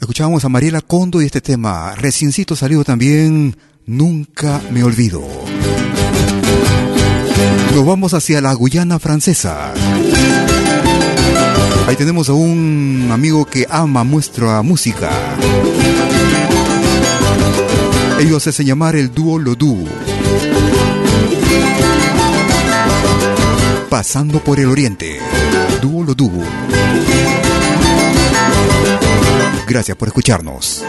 Escuchábamos 0.00 0.42
a 0.42 0.48
Mariela 0.48 0.80
Condo 0.80 1.20
y 1.20 1.26
este 1.26 1.42
tema, 1.42 1.94
reciencito 1.96 2.56
salió 2.56 2.82
también, 2.82 3.58
Nunca 3.84 4.62
me 4.70 4.82
olvido. 4.82 5.20
Nos 7.74 7.84
vamos 7.84 8.14
hacia 8.14 8.40
la 8.40 8.54
Guyana 8.54 8.98
francesa. 8.98 9.74
Ahí 11.86 11.96
tenemos 11.96 12.30
a 12.30 12.32
un 12.32 13.10
amigo 13.12 13.44
que 13.44 13.66
ama 13.68 14.02
nuestra 14.02 14.62
música. 14.62 15.10
Ellos 18.18 18.46
hacen 18.46 18.66
llamar 18.66 18.96
el 18.96 19.12
dúo 19.12 19.38
Lodú. 19.38 19.86
Pasando 23.90 24.40
por 24.40 24.60
el 24.60 24.66
oriente. 24.68 25.18
Dúo 25.82 26.04
Lodú. 26.04 26.30
Gracias 29.66 29.96
por 29.96 30.08
escucharnos. 30.08 30.84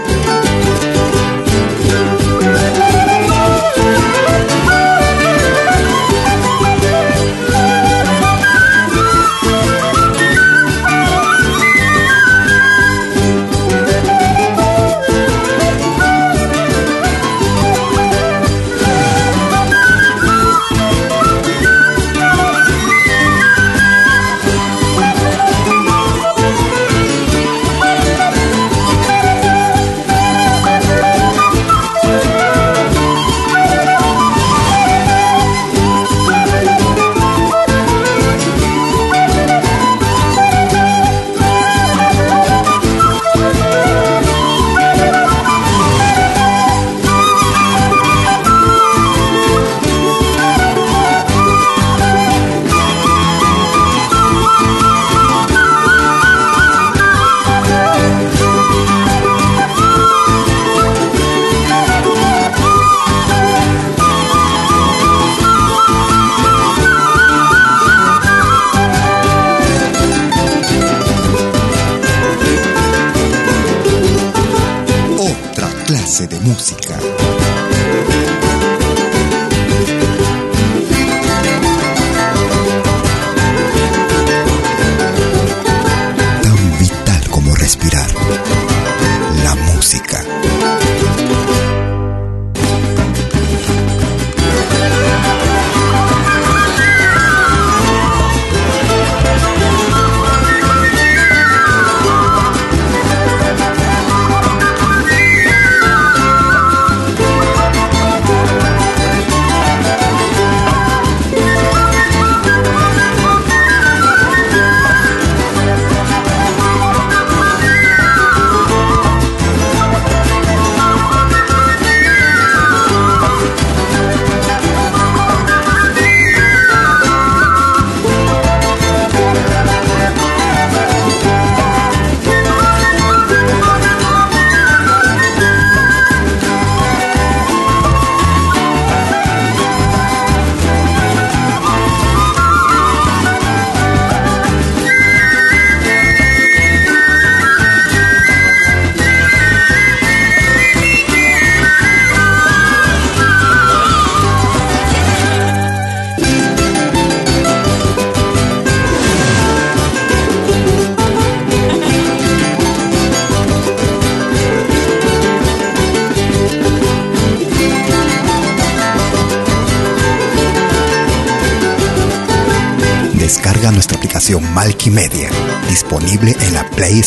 En 176.24 176.54
la 176.54 176.64
Play 176.70 177.00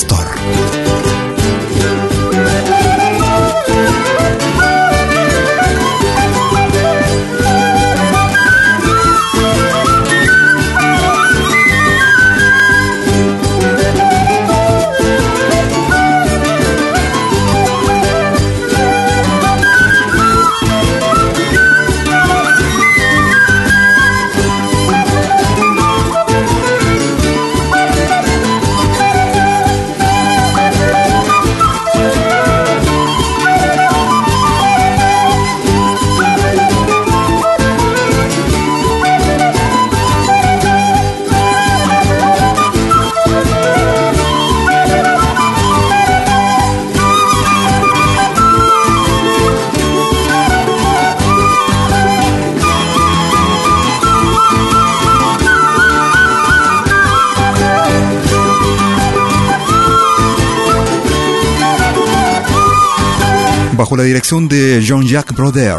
dirección 64.08 64.48
de 64.48 64.80
Jean-Jacques 64.80 65.36
Broder, 65.36 65.76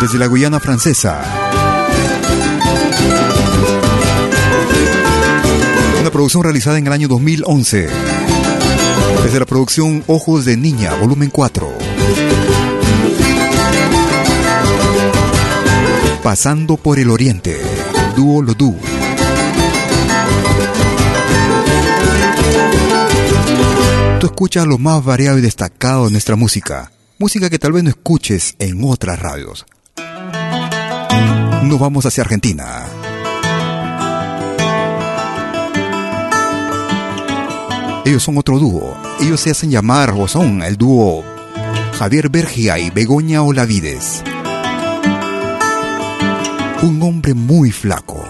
desde 0.00 0.16
la 0.16 0.26
Guyana 0.28 0.60
francesa. 0.60 1.20
Una 6.00 6.10
producción 6.12 6.44
realizada 6.44 6.78
en 6.78 6.86
el 6.86 6.92
año 6.92 7.08
2011, 7.08 7.88
desde 9.24 9.40
la 9.40 9.44
producción 9.44 10.04
Ojos 10.06 10.44
de 10.44 10.56
Niña, 10.56 10.94
volumen 10.94 11.30
4. 11.30 11.68
Pasando 16.22 16.76
por 16.76 17.00
el 17.00 17.10
Oriente, 17.10 17.60
Dúo 18.14 18.40
Lodú. 18.40 18.76
Tú 24.20 24.26
escuchas 24.26 24.66
lo 24.66 24.78
más 24.78 25.04
variado 25.04 25.38
y 25.38 25.42
destacado 25.42 26.06
de 26.06 26.10
nuestra 26.10 26.36
música. 26.36 26.90
Música 27.18 27.50
que 27.50 27.58
tal 27.58 27.72
vez 27.72 27.84
no 27.84 27.90
escuches 27.90 28.54
en 28.58 28.82
otras 28.82 29.18
radios. 29.18 29.66
Nos 31.62 31.78
vamos 31.78 32.06
hacia 32.06 32.22
Argentina. 32.22 32.86
Ellos 38.06 38.22
son 38.22 38.38
otro 38.38 38.58
dúo. 38.58 38.96
Ellos 39.20 39.40
se 39.40 39.50
hacen 39.50 39.70
llamar 39.70 40.14
o 40.16 40.26
son 40.26 40.62
el 40.62 40.76
dúo 40.76 41.22
Javier 41.98 42.30
Bergia 42.30 42.78
y 42.78 42.90
Begoña 42.90 43.42
Olavides. 43.42 44.22
Un 46.82 47.02
hombre 47.02 47.34
muy 47.34 47.70
flaco 47.70 48.22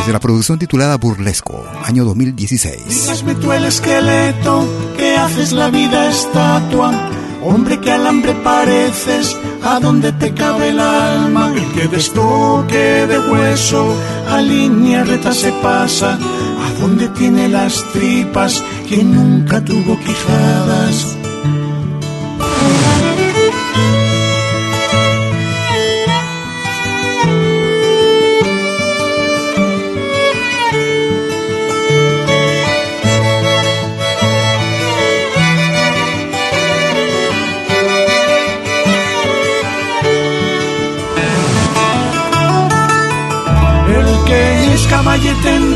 desde 0.00 0.12
la 0.14 0.20
producción 0.20 0.58
titulada 0.58 0.96
Burlesco, 0.96 1.62
año 1.84 2.06
2016. 2.06 2.86
Dígasme 2.88 3.34
tú 3.34 3.52
el 3.52 3.66
esqueleto 3.66 4.66
que 4.96 5.14
haces 5.14 5.52
la 5.52 5.68
vida 5.68 6.08
estatua. 6.08 7.10
Hombre 7.42 7.78
que 7.80 7.92
al 7.92 8.06
hambre 8.06 8.32
pareces, 8.42 9.36
a 9.62 9.78
donde 9.78 10.12
te 10.12 10.32
cabe 10.32 10.70
el 10.70 10.80
alma. 10.80 11.52
El 11.54 11.66
que 11.72 11.88
de 11.88 11.98
estoque 11.98 13.06
de 13.06 13.18
hueso, 13.30 13.94
a 14.30 14.40
línea 14.40 15.04
recta 15.04 15.34
se 15.34 15.52
pasa. 15.60 16.14
A 16.14 16.80
donde 16.80 17.08
tiene 17.08 17.48
las 17.48 17.84
tripas, 17.92 18.64
que 18.88 19.04
nunca 19.04 19.62
tuvo 19.62 19.98
quijadas. 19.98 21.19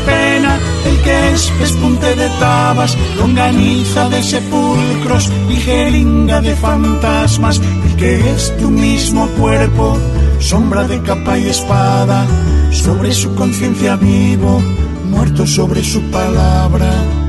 Pena, 0.05 0.59
el 0.85 1.01
que 1.01 1.31
es 1.33 1.51
pespunte 1.59 2.15
de 2.15 2.29
tabas, 2.39 2.97
longaniza 3.17 4.09
de 4.09 4.23
sepulcros 4.23 5.31
y 5.49 5.55
jeringa 5.55 6.41
de 6.41 6.55
fantasmas, 6.55 7.59
el 7.59 7.95
que 7.95 8.31
es 8.31 8.55
tu 8.57 8.69
mismo 8.69 9.27
cuerpo, 9.39 9.97
sombra 10.39 10.83
de 10.85 11.01
capa 11.01 11.37
y 11.37 11.47
espada, 11.47 12.25
sobre 12.71 13.13
su 13.13 13.33
conciencia 13.35 13.95
vivo, 13.95 14.61
muerto 15.09 15.45
sobre 15.45 15.83
su 15.83 16.01
palabra. 16.11 17.24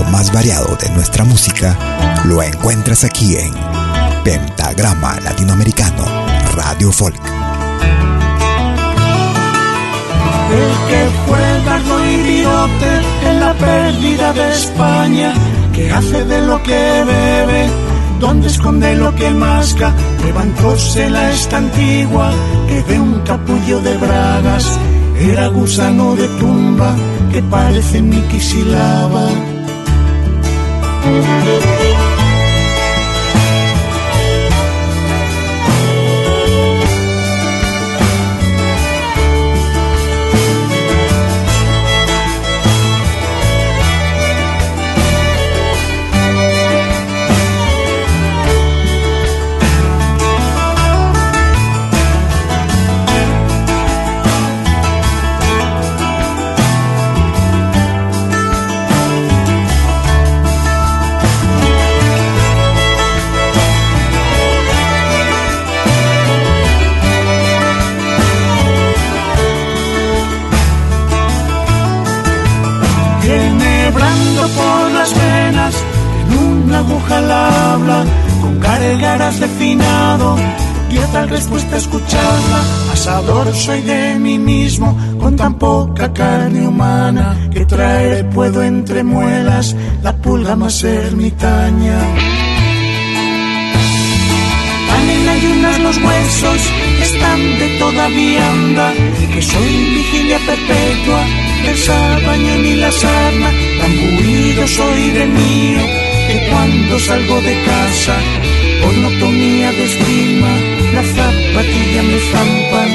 Más 0.00 0.32
variado 0.32 0.74
de 0.76 0.88
nuestra 0.90 1.22
música 1.22 1.76
lo 2.24 2.42
encuentras 2.42 3.04
aquí 3.04 3.36
en 3.36 3.52
Pentagrama 4.24 5.20
Latinoamericano 5.20 6.04
Radio 6.54 6.90
Folk. 6.90 7.20
El 10.50 10.72
que 10.88 11.08
fue 11.26 11.64
dardo 11.66 12.06
idiote 12.06 12.90
en 13.28 13.40
la 13.40 13.52
pérdida 13.54 14.32
de 14.32 14.52
España, 14.52 15.34
que 15.74 15.90
hace 15.90 16.24
de 16.24 16.46
lo 16.46 16.62
que 16.62 17.04
bebe, 17.04 17.68
donde 18.18 18.48
esconde 18.48 18.96
lo 18.96 19.14
que 19.14 19.30
masca, 19.30 19.92
levantóse 20.24 21.10
la 21.10 21.32
esta 21.32 21.58
antigua, 21.58 22.32
que 22.66 22.82
de 22.82 22.98
un 22.98 23.20
capullo 23.20 23.80
de 23.80 23.96
bragas, 23.98 24.78
era 25.20 25.48
gusano 25.48 26.16
de 26.16 26.28
tumba, 26.28 26.94
que 27.30 27.42
parece 27.42 28.00
mi 28.00 28.20
quisilaba. 28.22 29.28
Música 31.04 32.11
respuesta 81.32 81.76
escucharla. 81.76 82.60
Asador 82.92 83.54
soy 83.54 83.80
de 83.82 84.18
mí 84.18 84.38
mismo, 84.38 84.96
con 85.20 85.36
tan 85.36 85.54
poca 85.58 86.12
carne 86.12 86.66
humana 86.66 87.36
que 87.52 87.64
traer 87.64 88.28
puedo 88.30 88.62
entre 88.62 89.02
muelas 89.02 89.74
la 90.02 90.12
pulga 90.16 90.54
más 90.56 90.84
ermitaña. 90.84 91.98
Tan 94.88 95.10
en 95.16 95.28
ayunas 95.28 95.80
los 95.80 95.96
huesos 95.96 96.60
están 97.00 97.40
de 97.58 97.68
toda 97.78 98.08
vianda, 98.08 98.92
que 99.32 99.42
soy 99.42 99.72
vigilia 99.96 100.38
perpetua 100.46 101.22
del 101.64 101.78
sabaño 101.78 102.58
ni 102.62 102.74
la 102.76 102.92
sarna, 102.92 103.50
tan 103.80 103.92
buido 104.16 104.66
soy 104.66 105.10
de 105.10 105.26
mío 105.26 106.01
cuando 106.50 106.98
salgo 106.98 107.40
de 107.40 107.54
casa 107.64 108.16
monotonía 108.82 109.72
de 109.72 109.84
esgrima, 109.84 110.52
la 110.94 111.02
zapatilla 111.02 112.02
me 112.02 112.18
zampan. 112.30 112.91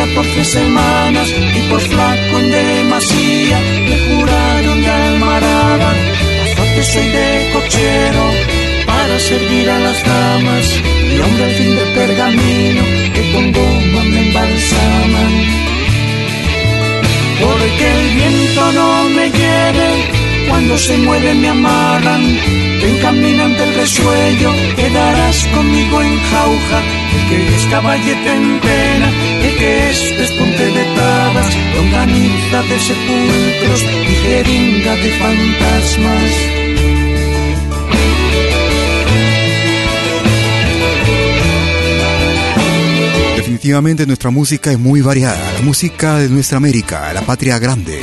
14 0.00 0.44
semanas 0.46 1.28
y 1.28 1.60
por 1.68 1.78
flaco 1.78 2.38
en 2.38 2.50
demasía 2.50 3.60
le 3.86 3.98
juraron 4.08 4.80
de 4.80 4.90
almarada. 4.90 5.90
Azote 6.42 6.82
soy 6.84 7.08
de 7.08 7.50
cochero 7.52 8.24
para 8.86 9.18
servir 9.18 9.68
a 9.68 9.78
las 9.78 10.02
damas 10.02 10.66
y 11.12 11.18
hombre 11.20 11.44
al 11.44 11.50
fin 11.50 11.76
de 11.76 11.84
pergamino 11.98 12.82
que 13.14 13.32
con 13.32 13.52
goma 13.52 14.02
me 14.04 14.20
embalsaman. 14.26 15.32
Porque 17.42 17.86
el 18.00 18.08
viento 18.14 18.72
no 18.72 19.04
me 19.10 19.26
lleve 19.28 19.88
cuando 20.48 20.78
se 20.78 20.96
mueve 20.96 21.34
me 21.34 21.48
amarran. 21.48 22.22
Ven 22.82 22.96
caminante 23.02 23.64
el 23.64 23.74
resuello, 23.74 24.50
quedarás 24.76 25.44
conmigo 25.54 26.00
en 26.00 26.18
jauja. 26.30 26.99
El 27.12 27.28
que 27.28 27.56
es 27.56 27.66
el 29.42 29.56
que 29.56 29.90
es 29.90 30.16
de 30.16 30.80
de 32.62 32.78
sepulcros 32.78 33.82
y 33.82 34.14
jeringa 34.26 34.96
de 34.96 35.10
fantasmas. 35.12 36.30
Definitivamente 43.36 44.06
nuestra 44.06 44.30
música 44.30 44.72
es 44.72 44.78
muy 44.78 45.00
variada, 45.00 45.52
la 45.52 45.60
música 45.60 46.18
de 46.18 46.28
nuestra 46.28 46.58
América, 46.58 47.12
la 47.12 47.22
patria 47.22 47.58
grande. 47.58 48.00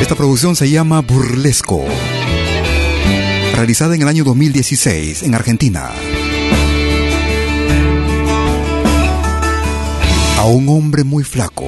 Esta 0.00 0.14
producción 0.14 0.56
se 0.56 0.70
llama 0.70 1.00
Burlesco, 1.00 1.84
realizada 3.54 3.94
en 3.94 4.02
el 4.02 4.08
año 4.08 4.24
2016 4.24 5.22
en 5.22 5.34
Argentina. 5.34 5.90
A 10.42 10.46
un 10.46 10.68
hombre 10.70 11.04
muy 11.04 11.22
flaco 11.22 11.66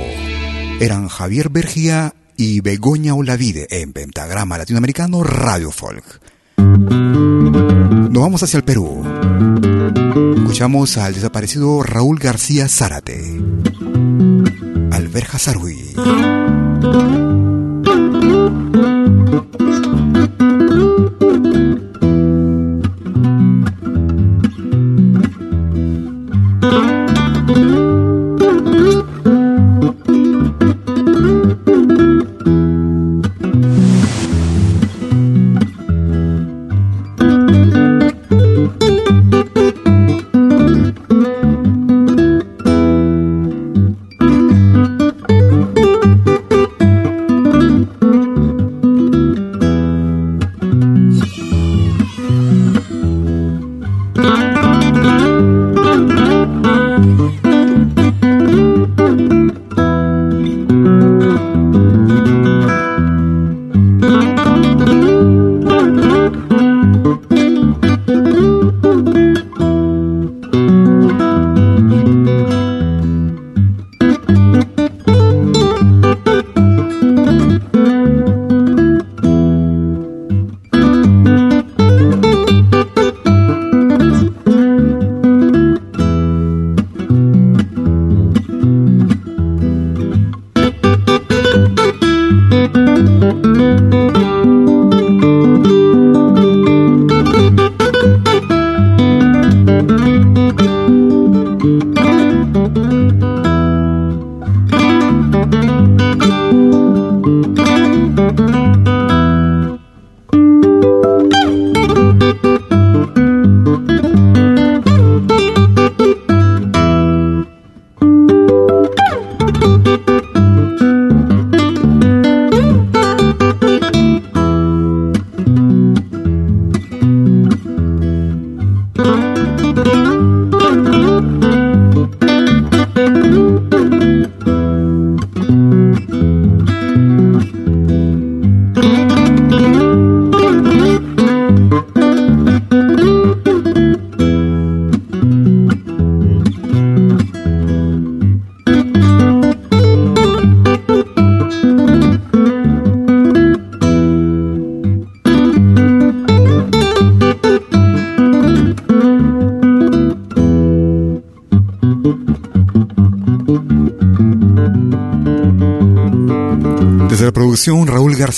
eran 0.80 1.06
Javier 1.06 1.48
Bergia 1.48 2.12
y 2.36 2.60
Begoña 2.60 3.14
Olavide 3.14 3.68
en 3.70 3.92
Pentagrama 3.92 4.58
Latinoamericano 4.58 5.22
Radio 5.22 5.70
Folk. 5.70 6.20
Nos 6.56 8.20
vamos 8.20 8.42
hacia 8.42 8.56
el 8.56 8.64
Perú. 8.64 9.04
Escuchamos 10.38 10.96
al 10.96 11.14
desaparecido 11.14 11.84
Raúl 11.84 12.18
García 12.18 12.68
Zárate. 12.68 13.40
Alberja 14.90 15.38
Sarui. 15.38 15.94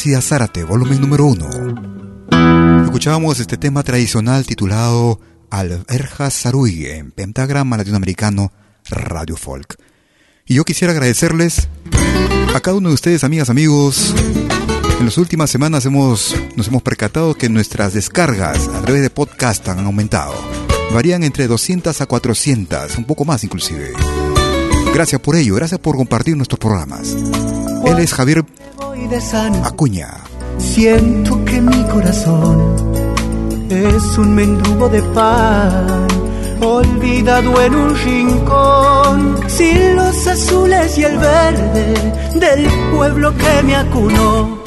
García 0.07 0.23
Zárate, 0.23 0.63
volumen 0.63 1.01
número 1.01 1.27
uno. 1.27 1.49
Escuchábamos 2.85 3.41
este 3.41 3.57
tema 3.57 3.83
tradicional 3.83 4.47
titulado 4.47 5.19
Alberja 5.51 6.31
Sarui 6.31 6.87
en 6.87 7.11
pentagrama 7.11 7.77
latinoamericano 7.77 8.53
Radio 8.89 9.37
Folk. 9.37 9.75
Y 10.47 10.55
yo 10.55 10.65
quisiera 10.65 10.93
agradecerles 10.93 11.69
a 12.55 12.61
cada 12.61 12.77
uno 12.77 12.91
de 12.91 12.95
ustedes, 12.95 13.25
amigas, 13.25 13.51
amigos. 13.51 14.15
En 15.01 15.07
las 15.07 15.19
últimas 15.19 15.51
semanas 15.51 15.85
hemos, 15.87 16.37
nos 16.55 16.69
hemos 16.69 16.83
percatado 16.83 17.35
que 17.35 17.49
nuestras 17.49 17.93
descargas 17.93 18.69
a 18.69 18.83
través 18.83 19.03
de 19.03 19.11
podcast 19.11 19.69
han 19.69 19.81
aumentado. 19.81 20.35
Varían 20.95 21.25
entre 21.25 21.49
200 21.49 22.01
a 22.01 22.07
400, 22.07 22.97
un 22.97 23.07
poco 23.07 23.25
más 23.25 23.43
inclusive. 23.43 23.91
Gracias 24.95 25.21
por 25.21 25.35
ello, 25.35 25.57
gracias 25.57 25.81
por 25.81 25.97
compartir 25.97 26.37
nuestros 26.37 26.61
programas. 26.61 27.17
Él 27.87 27.99
es 27.99 28.15
Javier 28.15 28.45
Acuña. 29.65 30.09
Siento 30.59 31.45
que 31.45 31.61
mi 31.61 31.85
corazón 31.85 32.75
es 33.71 34.19
un 34.19 34.35
mendrugo 34.35 34.89
de 34.89 35.01
pan, 35.01 36.09
olvidado 36.61 37.61
en 37.63 37.75
un 37.75 37.95
rincón, 37.95 39.37
sin 39.47 39.95
los 39.95 40.27
azules 40.27 40.99
y 40.99 41.05
el 41.05 41.19
verde 41.19 41.95
del 42.35 42.67
pueblo 42.97 43.33
que 43.37 43.63
me 43.63 43.77
acunó. 43.77 44.61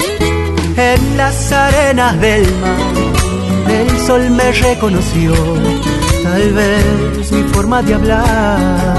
En 0.74 1.16
las 1.18 1.52
arenas 1.52 2.18
del 2.20 2.42
mar, 2.62 3.68
el 3.68 3.98
sol 4.06 4.30
me 4.30 4.52
reconoció, 4.52 5.34
tal 6.22 6.52
vez 6.54 7.30
mi 7.30 7.42
forma 7.52 7.82
de 7.82 7.94
hablar 7.94 8.96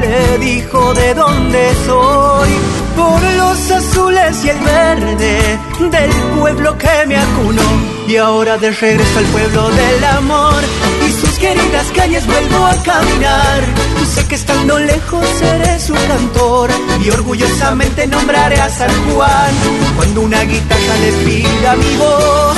te 0.00 0.38
dijo 0.38 0.94
de 0.94 1.14
dónde 1.14 1.72
soy 1.86 2.83
por 2.96 3.22
los 3.22 3.70
azules 3.70 4.44
y 4.44 4.48
el 4.48 4.58
verde 4.60 5.58
del 5.90 6.10
pueblo 6.38 6.76
que 6.78 7.06
me 7.06 7.16
acunó. 7.16 7.62
Y 8.06 8.16
ahora 8.16 8.58
de 8.58 8.70
regreso 8.70 9.18
al 9.18 9.24
pueblo 9.26 9.70
del 9.70 10.04
amor 10.04 10.62
y 11.06 11.12
sus 11.12 11.38
queridas 11.38 11.86
calles 11.94 12.26
vuelvo 12.26 12.64
a 12.66 12.76
caminar. 12.82 13.62
Sé 14.14 14.26
que 14.26 14.34
estando 14.34 14.78
lejos 14.78 15.26
seré 15.38 15.80
su 15.80 15.94
cantor 15.94 16.70
y 17.04 17.10
orgullosamente 17.10 18.06
nombraré 18.06 18.60
a 18.60 18.68
San 18.68 18.90
Juan. 19.10 19.54
Cuando 19.96 20.20
una 20.20 20.42
guitarra 20.42 20.96
le 21.00 21.12
pida 21.24 21.76
mi 21.76 21.96
voz, 21.96 22.56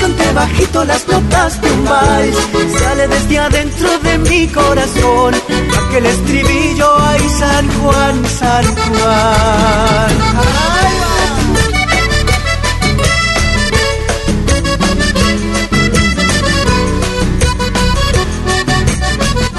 cante 0.00 0.32
bajito 0.32 0.84
las 0.84 1.06
notas 1.08 1.60
de 1.60 1.70
un 1.72 1.84
vals, 1.84 2.36
sale 2.78 3.08
desde 3.08 3.38
adentro 3.38 3.98
de 3.98 4.18
mi 4.18 4.46
corazón 4.48 5.34
aquel 5.34 6.06
estribillo, 6.06 6.98
ay 7.00 7.20
San 7.38 7.68
Juan, 7.80 8.26
San 8.26 8.64
Juan. 8.64 10.10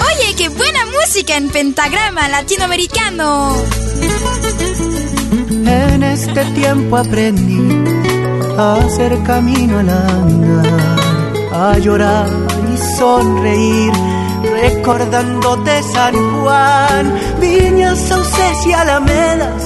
Oye, 0.08 0.36
qué 0.38 0.50
buena 0.50 0.86
música 0.86 1.38
en 1.38 1.50
pentagrama 1.50 2.30
latinoamericano. 2.30 3.56
En 5.66 6.04
este 6.04 6.46
tiempo 6.46 6.98
aprendí 6.98 7.97
a 8.58 8.76
hacer 8.76 9.22
camino 9.24 9.80
al 9.80 9.90
andar, 9.90 10.80
a 11.54 11.78
llorar 11.78 12.28
y 12.74 12.98
sonreír, 12.98 13.92
recordándote 14.62 15.84
San 15.84 16.16
Juan, 16.42 17.14
viñas, 17.40 18.00
sauces 18.00 18.66
y 18.66 18.74
alamedas, 18.74 19.64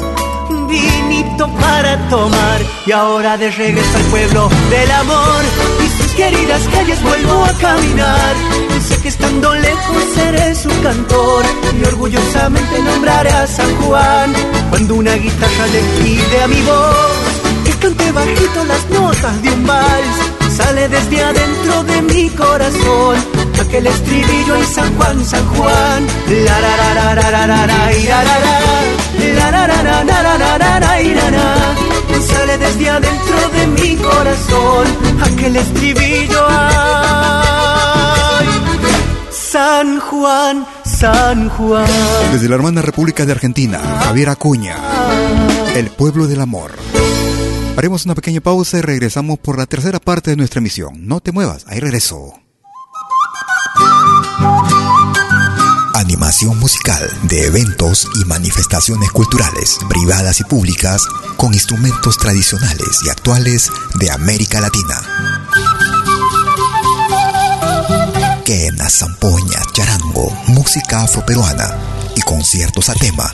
vinito 0.68 1.48
para 1.60 1.98
tomar, 2.10 2.62
y 2.86 2.92
ahora 2.92 3.38
de 3.38 3.50
regreso 3.52 3.98
al 3.98 4.04
pueblo 4.04 4.50
del 4.70 4.92
amor, 4.92 5.44
y 5.86 6.02
sus 6.02 6.12
queridas 6.12 6.62
calles 6.74 7.02
vuelvo 7.02 7.46
a 7.46 7.54
caminar, 7.54 8.36
sé 8.86 9.02
que 9.02 9.08
estando 9.08 9.56
lejos 9.56 10.04
seré 10.16 10.54
su 10.54 10.70
cantor, 10.82 11.46
y 11.80 11.86
orgullosamente 11.86 12.82
nombraré 12.84 13.30
a 13.30 13.48
San 13.48 13.74
Juan, 13.84 14.34
cuando 14.70 14.96
una 14.96 15.14
guitarra 15.14 15.68
le 15.68 16.04
pide 16.04 16.42
a 16.42 16.48
mi 16.48 16.62
voz, 16.64 17.21
cante 17.82 18.12
bajito 18.12 18.64
las 18.66 18.90
notas 18.90 19.42
de 19.42 19.50
un 19.52 19.66
vals. 19.66 20.56
Sale 20.56 20.88
desde 20.88 21.24
adentro 21.24 21.84
de 21.84 22.02
mi 22.04 22.30
corazón 22.30 23.16
aquel 23.60 23.88
estribillo 23.88 24.56
en 24.56 24.66
San 24.66 24.96
Juan, 24.96 25.26
San 25.26 25.46
Juan. 25.48 26.08
La 26.46 26.62
ra 26.62 26.78
ra 26.78 26.94
ra 26.94 27.16
ra 27.16 27.32
ra 27.32 27.48
ra 27.48 27.66
ra 27.68 27.94
y 27.94 28.06
ra 28.06 28.24
ra 28.24 28.40
ra. 28.46 28.60
La 29.36 29.52
ra 29.52 29.68
ra 29.68 29.82
ra 29.82 30.04
ra 30.04 30.38
ra 30.38 30.58
ra 30.58 30.80
ra 30.80 31.02
y 31.02 31.14
ra. 31.14 31.76
Sale 32.32 32.58
desde 32.58 32.90
adentro 32.90 33.50
de 33.56 33.68
mi 33.68 33.96
corazón 33.96 34.88
aquel 35.24 35.56
estribillo. 35.56 36.46
Ay, 36.50 38.48
San 39.32 40.00
Juan, 40.00 40.66
San 40.84 41.50
Juan. 41.50 41.88
Desde 42.32 42.48
la 42.48 42.56
hermana 42.56 42.82
República 42.84 43.26
de 43.26 43.32
Argentina, 43.32 43.80
Javier 44.04 44.30
Acuña. 44.30 44.78
El 45.74 45.90
pueblo 45.90 46.28
del 46.28 46.42
amor. 46.42 46.91
Haremos 47.82 48.06
una 48.06 48.14
pequeña 48.14 48.42
pausa 48.42 48.78
y 48.78 48.82
regresamos 48.82 49.40
por 49.40 49.58
la 49.58 49.66
tercera 49.66 50.00
parte 50.00 50.30
de 50.30 50.38
nuestra 50.38 50.60
emisión. 50.60 51.08
No 51.08 51.20
te 51.20 51.32
muevas, 51.32 51.66
ahí 51.66 51.80
regreso. 51.80 52.32
Animación 55.96 56.60
musical 56.60 57.10
de 57.24 57.48
eventos 57.48 58.08
y 58.22 58.26
manifestaciones 58.26 59.10
culturales, 59.10 59.80
privadas 59.90 60.40
y 60.42 60.44
públicas, 60.44 61.02
con 61.38 61.56
instrumentos 61.56 62.20
tradicionales 62.20 63.00
y 63.04 63.10
actuales 63.10 63.72
de 63.96 64.12
América 64.12 64.62
Latina. 64.62 65.02
Quena, 68.46 68.92
zampoña, 68.92 69.60
charango, 69.74 70.32
música 70.50 71.02
afroperuana 71.02 71.80
y 72.16 72.22
conciertos 72.22 72.90
a 72.90 72.94
tema 72.94 73.34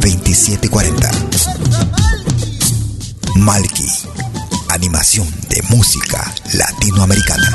2740. 0.00 1.10
Malky, 3.36 3.86
animación 4.68 5.28
de 5.48 5.62
música 5.70 6.32
latinoamericana. 6.54 7.50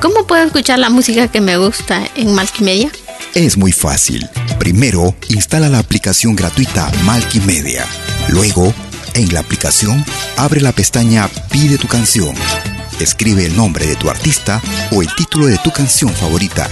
¿Cómo 0.00 0.26
puedo 0.26 0.44
escuchar 0.44 0.78
la 0.78 0.90
música 0.90 1.28
que 1.28 1.40
me 1.40 1.56
gusta 1.58 2.08
en 2.14 2.34
Media? 2.60 2.90
Es 3.34 3.56
muy 3.56 3.72
fácil. 3.72 4.28
Primero, 4.58 5.14
instala 5.28 5.68
la 5.68 5.78
aplicación 5.78 6.34
gratuita 6.34 6.90
Media. 7.40 7.86
Luego, 8.28 8.74
en 9.14 9.32
la 9.32 9.40
aplicación, 9.40 10.04
abre 10.36 10.60
la 10.60 10.72
pestaña 10.72 11.28
Pide 11.50 11.78
tu 11.78 11.88
canción. 11.88 12.34
Escribe 13.00 13.46
el 13.46 13.56
nombre 13.56 13.86
de 13.86 13.96
tu 13.96 14.10
artista 14.10 14.60
o 14.92 15.02
el 15.02 15.14
título 15.14 15.46
de 15.46 15.58
tu 15.58 15.70
canción 15.70 16.12
favorita. 16.12 16.68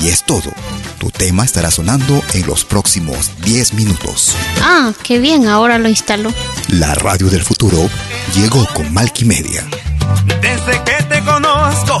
Y 0.00 0.08
es 0.08 0.24
todo. 0.24 0.52
Tu 0.98 1.10
tema 1.10 1.44
estará 1.44 1.70
sonando 1.70 2.22
en 2.34 2.46
los 2.46 2.64
próximos 2.64 3.30
10 3.42 3.74
minutos. 3.74 4.34
Ah, 4.62 4.92
qué 5.02 5.18
bien, 5.18 5.46
ahora 5.46 5.78
lo 5.78 5.88
instalo. 5.88 6.32
La 6.68 6.94
radio 6.94 7.28
del 7.28 7.42
futuro 7.42 7.88
llegó 8.34 8.66
con 8.74 8.92
Media. 8.92 9.64
Desde 10.40 10.82
que 10.84 11.02
te 11.04 11.22
conozco 11.24 12.00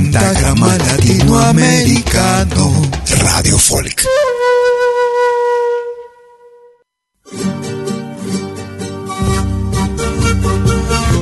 Pentagrama 0.11 0.77
Latinoamericano 0.77 2.81
Radio 3.21 3.57
Folk. 3.57 4.03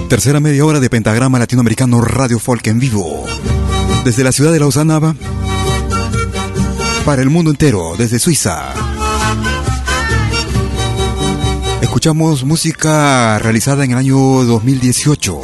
Tercera 0.09 0.39
media 0.39 0.65
hora 0.65 0.79
de 0.79 0.89
Pentagrama 0.89 1.37
Latinoamericano 1.37 2.01
Radio 2.01 2.39
Folk 2.39 2.65
en 2.65 2.79
vivo. 2.79 3.25
Desde 4.05 4.23
la 4.23 4.31
ciudad 4.31 4.51
de 4.51 4.59
Lausana 4.59 4.99
para 7.05 7.21
el 7.21 7.29
mundo 7.29 7.51
entero, 7.51 7.93
desde 7.95 8.17
Suiza. 8.17 8.73
Escuchamos 11.83 12.43
música 12.43 13.37
realizada 13.37 13.83
en 13.83 13.91
el 13.91 13.97
año 13.99 14.17
2018. 14.17 15.41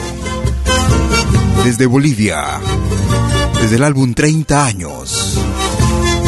Desde 1.63 1.85
Bolivia. 1.85 2.59
Desde 3.65 3.77
el 3.77 3.83
álbum 3.83 4.13
30 4.13 4.63
años. 4.63 5.39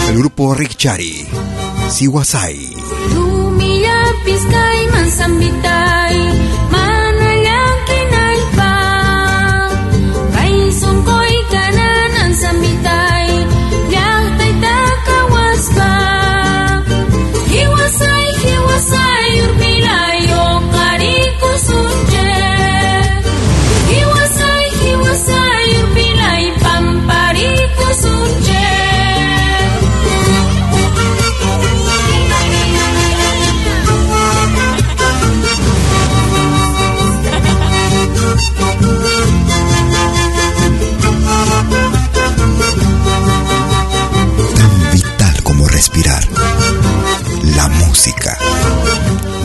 El 0.09 0.17
grupo 0.17 0.55
Rick 0.55 0.75
Chari. 0.75 1.27
Siwasai. 1.87 2.73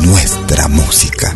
Nuestra 0.01 0.67
música. 0.69 1.35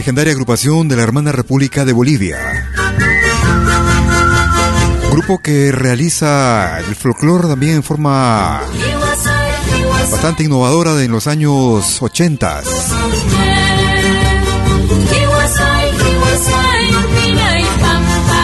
Legendaria 0.00 0.32
agrupación 0.32 0.88
de 0.88 0.96
la 0.96 1.02
hermana 1.02 1.30
República 1.30 1.84
de 1.84 1.92
Bolivia. 1.92 2.38
Grupo 5.10 5.40
que 5.40 5.70
realiza 5.72 6.80
el 6.80 6.96
folclore 6.96 7.48
también 7.48 7.74
en 7.74 7.82
forma 7.82 8.62
bastante 10.10 10.44
innovadora 10.44 11.04
en 11.04 11.12
los 11.12 11.26
años 11.26 12.00
80. 12.00 12.62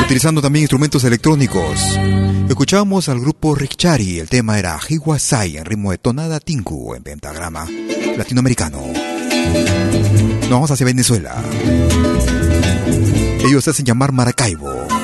Utilizando 0.05 0.43
también 0.43 0.65
instrumentos 0.65 1.05
electrónicos. 1.05 1.99
Escuchamos 2.51 3.09
al 3.09 3.19
grupo 3.19 3.55
Richari, 3.55 4.19
el 4.19 4.29
tema 4.29 4.59
era 4.59 4.79
Hiwasai 4.87 5.57
en 5.57 5.65
ritmo 5.65 5.91
de 5.91 5.97
tonada 5.97 6.39
tinku 6.39 6.95
en 6.95 7.03
pentagrama 7.03 7.67
latinoamericano. 8.19 9.16
Nos 10.43 10.51
vamos 10.51 10.71
hacia 10.71 10.87
Venezuela. 10.87 11.35
Ellos 13.45 13.65
se 13.65 13.71
hacen 13.71 13.85
llamar 13.85 14.13
Maracaibo. 14.13 14.96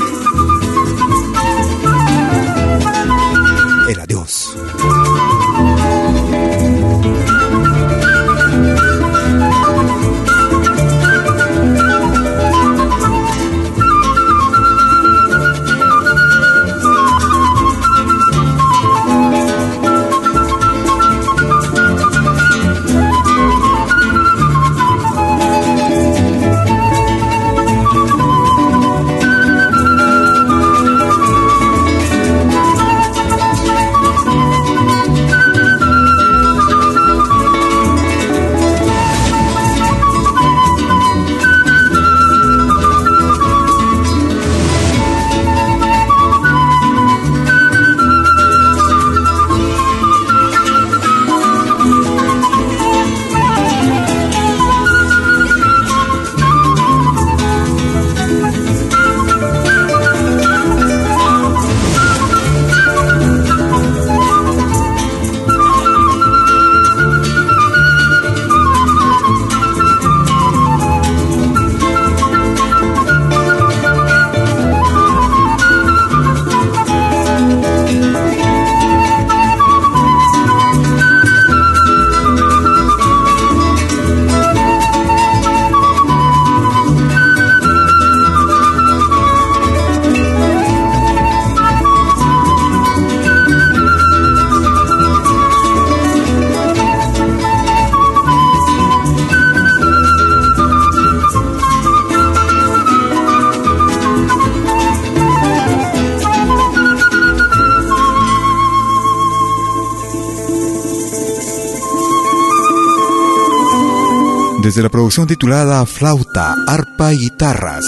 Producción 115.12 115.28
titulada 115.28 115.84
Flauta, 115.84 116.54
Arpa 116.66 117.12
y 117.12 117.18
Guitarras 117.18 117.84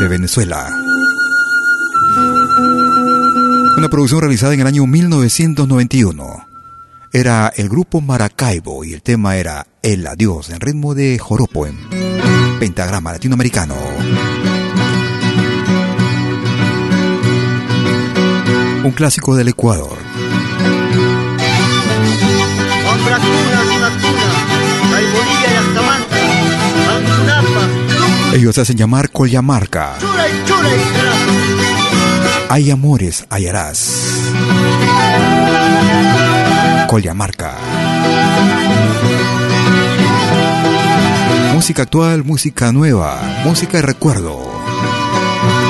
de 0.00 0.08
Venezuela. 0.08 0.66
Una 3.76 3.90
producción 3.90 4.22
realizada 4.22 4.54
en 4.54 4.60
el 4.60 4.66
año 4.66 4.86
1991. 4.86 6.46
Era 7.12 7.52
el 7.54 7.68
grupo 7.68 8.00
Maracaibo 8.00 8.84
y 8.84 8.94
el 8.94 9.02
tema 9.02 9.36
era 9.36 9.66
El 9.82 10.06
Adiós 10.06 10.48
en 10.48 10.60
ritmo 10.60 10.94
de 10.94 11.18
joropo 11.18 11.66
en 11.66 11.76
pentagrama 12.58 13.12
latinoamericano. 13.12 13.76
Un 18.82 18.92
clásico 18.92 19.36
del 19.36 19.48
Ecuador. 19.48 19.98
Ellos 28.36 28.58
hacen 28.58 28.76
llamar 28.76 29.10
Collamarca. 29.10 29.94
Hay 32.50 32.70
amores, 32.70 33.24
hallarás. 33.30 34.30
Collamarca. 36.86 37.54
Música 41.54 41.84
actual, 41.84 42.24
música 42.24 42.72
nueva, 42.72 43.22
música 43.42 43.78
de 43.78 43.82
recuerdo. 43.84 44.46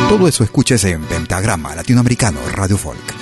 Todo 0.09 0.26
eso 0.26 0.43
escuches 0.43 0.82
en 0.86 1.05
Pentagrama 1.05 1.72
Latinoamericano 1.76 2.40
Radio 2.52 2.76
Folk. 2.76 3.15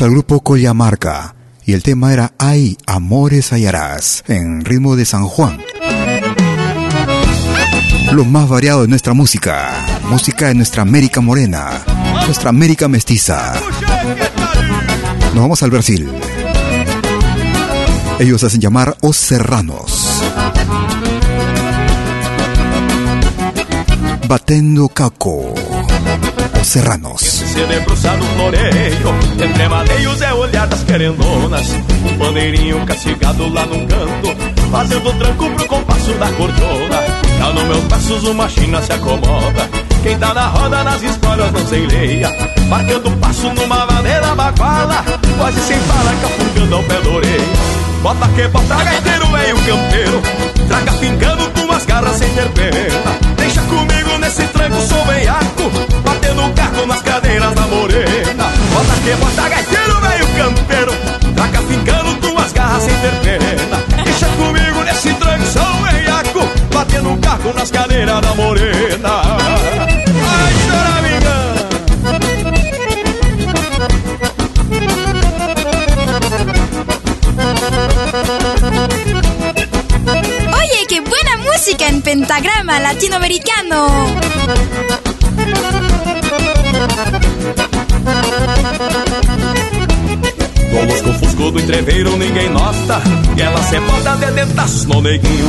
Al 0.00 0.10
grupo 0.10 0.40
Collamarca 0.40 1.34
y 1.66 1.74
el 1.74 1.82
tema 1.82 2.14
era 2.14 2.32
Ay, 2.38 2.78
amores 2.86 3.52
hallarás, 3.52 4.24
en 4.26 4.64
ritmo 4.64 4.96
de 4.96 5.04
San 5.04 5.28
Juan. 5.28 5.60
Lo 8.12 8.24
más 8.24 8.48
variado 8.48 8.82
de 8.82 8.88
nuestra 8.88 9.12
música, 9.12 9.84
música 10.08 10.48
de 10.48 10.54
nuestra 10.54 10.80
América 10.82 11.20
morena, 11.20 11.84
nuestra 12.24 12.48
América 12.48 12.88
mestiza. 12.88 13.52
Nos 15.34 15.42
vamos 15.42 15.62
al 15.62 15.70
Brasil. 15.70 16.10
Ellos 18.18 18.42
hacen 18.42 18.62
llamar 18.62 18.96
Os 19.02 19.18
Serranos. 19.18 20.22
Batendo 24.26 24.88
Caco. 24.88 25.52
Serranos. 26.62 27.21
Se 27.46 27.66
debruçar 27.66 28.16
no 28.16 28.24
floreio, 28.24 29.44
entre 29.44 29.68
maneios 29.68 30.20
é 30.20 30.32
olhar 30.32 30.66
das 30.66 30.82
querendonas. 30.84 31.68
Um 32.04 32.16
bandeirinho 32.16 32.84
castigado 32.86 33.52
lá 33.52 33.66
num 33.66 33.86
canto, 33.86 34.36
fazendo 34.70 35.12
tranco 35.18 35.50
pro 35.50 35.66
compasso 35.66 36.12
da 36.14 36.28
cordona. 36.32 37.02
Já 37.38 37.52
nos 37.52 37.64
meus 37.64 37.84
passos 37.84 38.24
uma 38.24 38.48
china 38.48 38.80
se 38.82 38.92
acomoda. 38.92 39.68
Quem 40.02 40.18
tá 40.18 40.32
na 40.34 40.46
roda 40.48 40.82
nas 40.82 41.02
histórias 41.02 41.52
não 41.52 41.66
sei 41.66 41.86
leia. 41.86 42.30
Marcando 42.68 43.10
passo 43.18 43.52
numa 43.52 43.86
madeira 43.86 44.34
baguala, 44.34 45.04
quase 45.36 45.60
sem 45.60 45.78
fala, 45.78 46.12
cafungando 46.22 46.74
ao 46.76 46.82
pé 46.84 47.00
da 47.00 47.10
orelha. 47.10 47.82
Bota 48.02 48.28
que 48.34 48.48
bota 48.48 48.82
gaiteiro, 48.82 49.26
velho 49.28 49.56
campeiro 49.58 50.22
Traga 50.66 50.92
fincando 50.92 51.48
tuas 51.50 51.86
garras 51.86 52.16
sem 52.16 52.28
ter 52.30 52.48
pena 52.48 53.21
Nesse 54.32 54.48
tranco, 54.48 54.80
sou 54.80 55.04
veiaco 55.04 55.70
Batendo 56.02 56.54
carro 56.54 56.86
nas 56.86 57.02
cadeiras 57.02 57.52
da 57.54 57.66
morena. 57.66 58.44
Bota 58.72 59.00
que 59.04 59.14
bota 59.16 59.48
gaiteiro, 59.50 60.00
velho 60.00 60.26
campeiro 60.28 60.92
Traga 61.34 61.62
fincando 61.68 62.14
tuas 62.14 62.52
garras 62.52 62.82
sem 62.82 62.94
ter 62.94 63.38
pena. 63.38 64.02
Deixa 64.02 64.26
comigo 64.28 64.84
nesse 64.84 65.12
tranco, 65.12 65.44
sou 65.44 65.82
veiaco 65.84 66.48
Batendo 66.72 67.14
carro 67.18 67.52
nas 67.52 67.70
cadeiras 67.70 68.22
da 68.22 68.34
morena 68.34 69.21
pentagrama 82.32 82.78
latinoamericano. 82.80 83.88
Com 90.72 91.10
os 91.10 91.18
fusco 91.18 91.50
do 91.50 91.60
entreveiro 91.60 92.16
ninguém 92.16 92.48
nota. 92.48 93.02
E 93.36 93.42
ela 93.42 93.62
se 93.62 93.78
bota 93.78 94.16
de 94.16 94.32
dentaço 94.32 94.88
no 94.88 95.02
neguinho. 95.02 95.46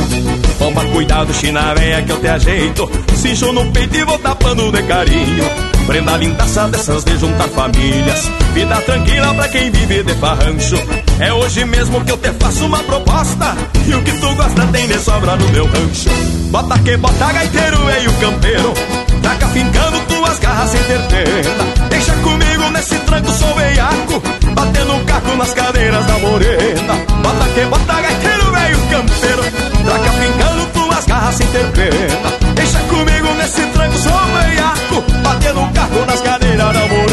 Toma 0.58 0.84
cuidado, 0.84 1.32
china 1.32 1.74
véia 1.74 2.02
que 2.02 2.12
eu 2.12 2.20
te 2.20 2.28
ajeito. 2.28 2.90
Cincho 3.16 3.50
no 3.52 3.72
peito 3.72 3.96
e 3.96 4.04
vou 4.04 4.18
tapando 4.18 4.70
de 4.70 4.82
carinho. 4.82 5.44
Prenda 5.86 6.16
lindaça 6.18 6.68
dessas 6.68 7.04
de 7.04 7.16
juntar 7.16 7.48
famílias. 7.48 8.30
Vida 8.52 8.76
tranquila 8.82 9.34
pra 9.34 9.48
quem 9.48 9.70
vive 9.70 10.02
de 10.02 10.14
farrancho. 10.14 10.76
É 11.18 11.32
hoje 11.32 11.64
mesmo 11.64 12.04
que 12.04 12.12
eu 12.12 12.18
te 12.18 12.30
faço 12.32 12.66
uma 12.66 12.82
proposta. 12.82 13.56
E 13.86 13.94
o 13.94 14.02
que 14.02 14.12
tu 14.12 14.34
gosta 14.34 14.66
tem 14.66 14.86
de 14.86 14.98
sobra 14.98 15.36
no 15.36 15.48
meu 15.48 15.64
rancho. 15.64 16.10
Bota 16.50 16.78
que 16.80 16.96
bota 16.98 17.32
gaiteiro 17.32 17.78
e 18.02 18.08
o 18.08 18.12
campeiro 18.12 19.03
Taca 19.24 19.48
fincando 19.48 20.00
tuas 20.00 20.38
garras 20.38 20.70
sem 20.70 20.82
ter 20.82 21.00
pena. 21.08 21.88
Deixa 21.88 22.12
comigo 22.16 22.70
nesse 22.72 22.94
tranco, 23.00 23.32
sou 23.32 23.54
veiaco 23.54 24.22
Batendo 24.54 24.94
um 24.94 25.04
caco 25.06 25.36
nas 25.36 25.54
cadeiras 25.54 26.06
da 26.06 26.18
morena. 26.18 26.94
Bota 27.22 27.48
que 27.54 27.64
bota 27.64 28.00
gaiteiro, 28.02 28.52
velho 28.52 28.78
campeiro. 28.90 29.42
Taca 29.86 30.10
fincando 30.12 30.66
tuas 30.74 31.04
garras 31.06 31.34
sem 31.36 31.46
ter 31.46 31.66
pena. 31.72 32.54
Deixa 32.54 32.78
comigo 32.80 33.34
nesse 33.38 33.62
tranco, 33.62 33.98
sou 33.98 34.12
veiaco 34.12 35.04
Batendo 35.22 35.60
um 35.60 35.72
caco 35.72 36.04
nas 36.06 36.20
cadeiras 36.20 36.72
da 36.74 36.80
morena 36.80 37.03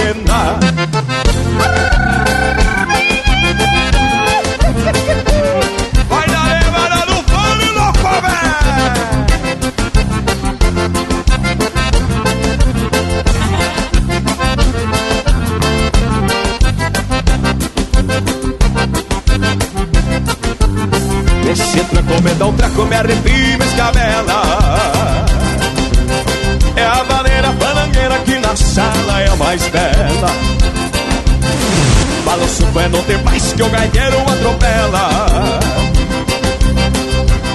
arrepio, 23.02 23.58
me 23.58 23.66
escabela. 23.66 25.26
É 26.76 26.84
a 26.84 27.04
maneira 27.04 27.52
palangueira 27.54 28.18
que 28.20 28.40
na 28.40 28.56
sala 28.56 29.22
é 29.22 29.28
a 29.28 29.36
mais 29.36 29.68
bela. 29.70 30.30
Balanço 32.26 32.66
pé, 32.68 32.88
não 32.90 33.04
tem 33.04 33.18
mais 33.24 33.54
que 33.54 33.64
o 33.64 33.70
gaiteiro 33.70 34.18
atropela. 34.22 35.10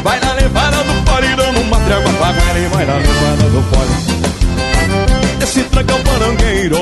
Vai 0.03 0.21
na 0.21 0.33
levada 0.35 0.77
do 0.79 1.05
pole, 1.05 1.37
dando 1.37 1.61
uma 1.61 1.81
trégua 1.81 2.13
pra 2.13 2.59
e 2.59 2.67
vai 2.69 2.85
na 2.85 2.95
levada 2.95 3.51
do 3.51 3.63
pole 3.71 5.43
Esse 5.43 5.65
tranco 5.65 5.91
é 5.91 5.95
o 5.95 5.99
palangueiro 6.05 6.79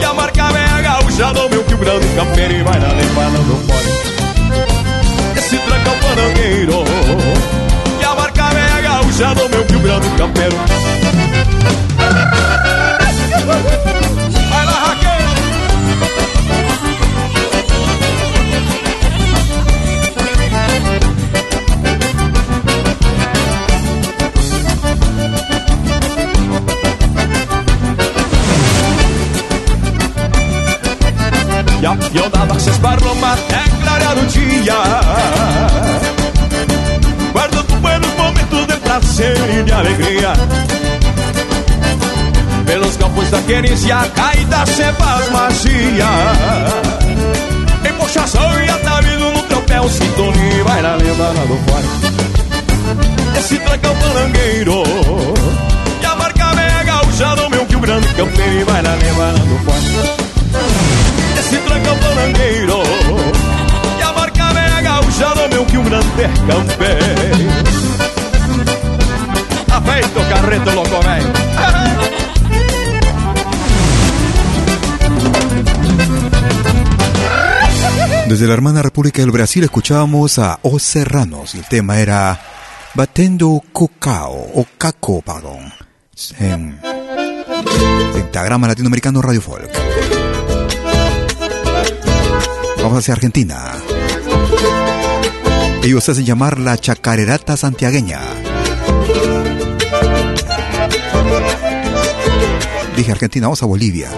E 0.00 0.04
a 0.04 0.12
marca 0.12 0.42
é 0.42 0.82
gaúcha 0.82 1.32
do 1.32 1.48
meu 1.48 1.62
quebrando 1.62 2.16
campeiro 2.16 2.54
E 2.54 2.62
vai 2.64 2.80
na 2.80 2.88
levada 2.88 3.38
do 3.38 3.66
pole 3.68 4.21
se 5.42 5.58
tranca 5.58 5.90
panangueiro. 6.00 6.84
E 8.00 8.04
a 8.04 8.14
barca 8.14 8.48
velha 8.50 8.80
gaúcha 8.80 9.34
do 9.34 9.48
meu 9.48 9.64
Rio 9.66 9.80
Grande 9.80 10.08
campeiro. 10.16 10.56
Vai 14.50 14.64
lá, 14.66 14.96
E 31.80 31.86
a 31.86 31.96
pião 31.96 32.30
da 32.30 32.38
barca 32.38 32.60
se 32.60 32.70
esbarrou 32.70 33.16
é 33.16 33.82
clarear 33.82 34.16
o 34.16 34.26
dia. 34.26 34.81
Alegria. 39.82 40.32
Pelos 42.66 42.96
campos 42.96 43.30
da 43.30 43.42
querência, 43.42 43.96
a 43.96 44.08
caída 44.08 44.66
se 44.66 44.92
faz 44.92 45.30
magia. 45.30 46.06
Em 47.88 47.92
puxação 47.94 48.60
e 48.60 48.70
atavido 48.70 49.30
no 49.32 49.42
tropel, 49.42 49.88
sintonia 49.88 50.64
Vai 50.64 50.82
na 50.82 50.94
lembrança 50.94 51.46
do 51.46 51.56
fora. 51.66 53.38
Esse 53.38 53.58
trancão 53.58 53.94
palangueiro 53.96 54.84
E 56.00 56.06
a 56.06 56.14
marca 56.14 56.44
é 56.60 56.84
gaúcha 56.84 57.34
do 57.34 57.50
meu 57.50 57.66
que 57.66 57.76
o 57.76 57.80
grande 57.80 58.06
campeiro 58.08 58.66
vai 58.66 58.82
na 58.82 58.94
lembrança 58.94 59.44
do 59.44 59.58
fora. 59.64 59.80
Esse 61.40 61.56
trancão 61.56 61.98
palangueiro 61.98 62.82
E 63.98 64.02
a 64.02 64.12
marca 64.12 64.44
é 64.60 64.82
gaúcha 64.82 65.28
do 65.34 65.48
meu 65.48 65.66
que 65.66 65.78
um 65.78 65.84
grande 65.84 66.06
campeiro 66.46 67.71
Afeito 69.92 70.20
o 70.20 70.28
carreto 70.28 70.72
louco 70.72 71.00
velho 71.02 71.32
Desde 78.26 78.46
la 78.46 78.54
hermana 78.54 78.80
República 78.80 79.20
del 79.20 79.30
Brasil 79.30 79.64
escuchábamos 79.64 80.38
a 80.38 80.58
Os 80.62 80.82
Serranos 80.82 81.54
y 81.54 81.58
el 81.58 81.66
tema 81.66 82.00
era 82.00 82.40
Batendo 82.94 83.62
Cocao 83.72 84.32
o 84.32 84.66
Caco, 84.78 85.20
perdón. 85.20 85.70
En 86.38 86.80
Pentagrama 88.14 88.68
Latinoamericano 88.68 89.20
Radio 89.20 89.42
Folk. 89.42 89.70
Vamos 92.78 92.98
hacia 92.98 93.12
Argentina. 93.12 93.72
Ellos 95.82 96.08
hacen 96.08 96.24
llamar 96.24 96.58
la 96.58 96.78
chacarerata 96.78 97.58
santiagueña. 97.58 98.20
Dije 102.96 103.12
Argentina, 103.12 103.46
vamos 103.46 103.62
a 103.62 103.66
Bolivia. 103.66 104.10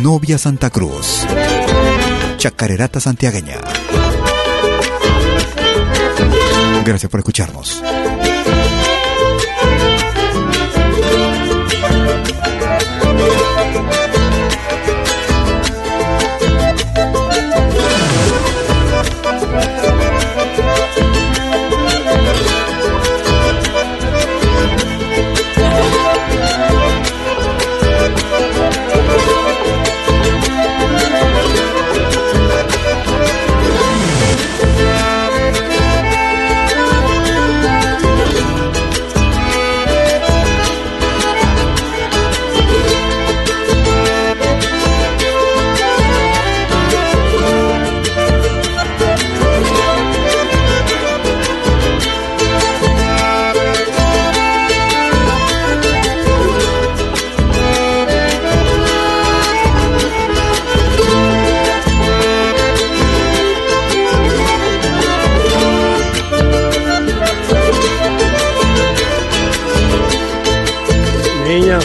Novia 0.00 0.38
Santa 0.38 0.70
Cruz. 0.70 1.26
Chacarerata 2.36 3.00
santiagueña. 3.00 3.58
Gracias 6.84 7.10
por 7.10 7.20
escucharnos. 7.20 7.82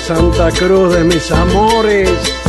Santa 0.05 0.51
Cruz 0.51 0.93
de 0.93 1.03
mis 1.05 1.31
amores. 1.31 2.42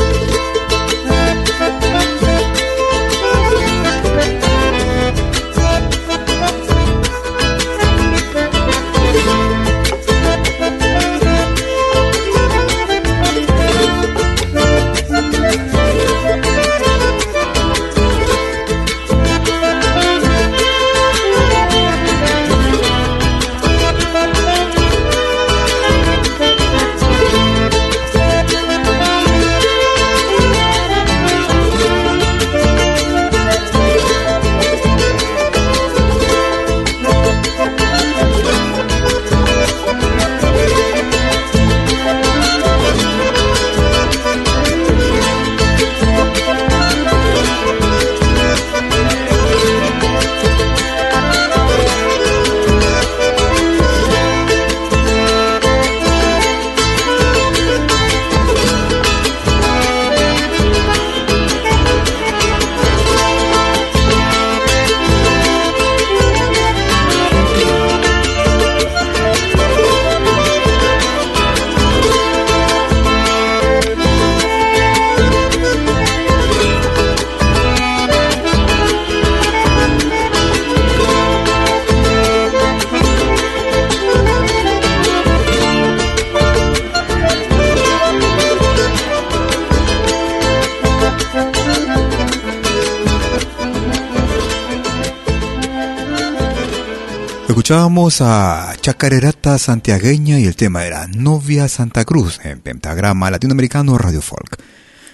Escuchábamos 97.64 98.20
a 98.20 98.74
Chacarerata 98.78 99.56
Santiagueña 99.56 100.38
y 100.38 100.44
el 100.44 100.54
tema 100.54 100.84
era 100.84 101.06
Novia 101.06 101.66
Santa 101.66 102.04
Cruz 102.04 102.38
en 102.44 102.60
Pentagrama 102.60 103.30
Latinoamericano 103.30 103.96
Radio 103.96 104.20
Folk. 104.20 104.58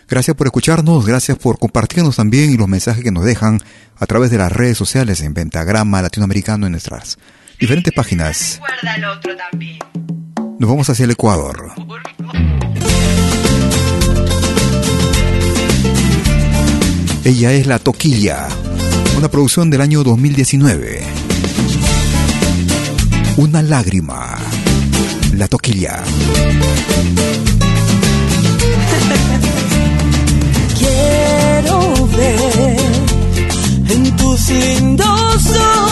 Gracias 0.09 0.37
por 0.37 0.49
escucharnos, 0.49 1.07
gracias 1.07 1.39
por 1.39 1.61
compartirnos 1.61 2.17
también 2.17 2.51
y 2.51 2.57
los 2.57 2.67
mensajes 2.67 3.05
que 3.05 3.13
nos 3.13 3.25
dejan 3.25 3.61
a 3.97 4.05
través 4.07 4.33
de 4.33 4.39
las 4.39 4.51
redes 4.51 4.77
sociales 4.77 5.21
en 5.21 5.33
Pentagrama 5.33 6.03
Latinoamericano 6.03 6.67
en 6.67 6.73
nuestras 6.73 7.19
diferentes 7.61 7.95
páginas. 7.95 8.61
Nos 10.59 10.69
vamos 10.69 10.91
hacia 10.91 11.05
el 11.05 11.13
Ecuador. 11.13 11.71
Ella 17.25 17.53
es 17.53 17.69
La 17.69 17.79
Toquilla, 17.79 18.49
una 19.17 19.29
producción 19.29 19.71
del 19.71 19.83
año 19.83 20.03
2019. 20.03 21.10
Una 23.41 23.63
lágrima. 23.63 24.37
La 25.33 25.49
toquilla. 25.49 26.03
Quiero 30.79 32.07
ver 32.19 32.77
en 33.89 34.15
tus 34.17 34.51
lindos 34.51 35.47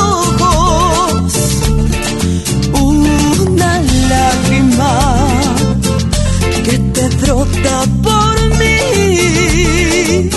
ojos 0.05 1.33
una 2.83 3.81
lágrima 4.11 4.93
que 6.67 6.77
te 6.79 7.09
brota 7.17 7.85
por 8.03 8.35
mí. 8.59 10.29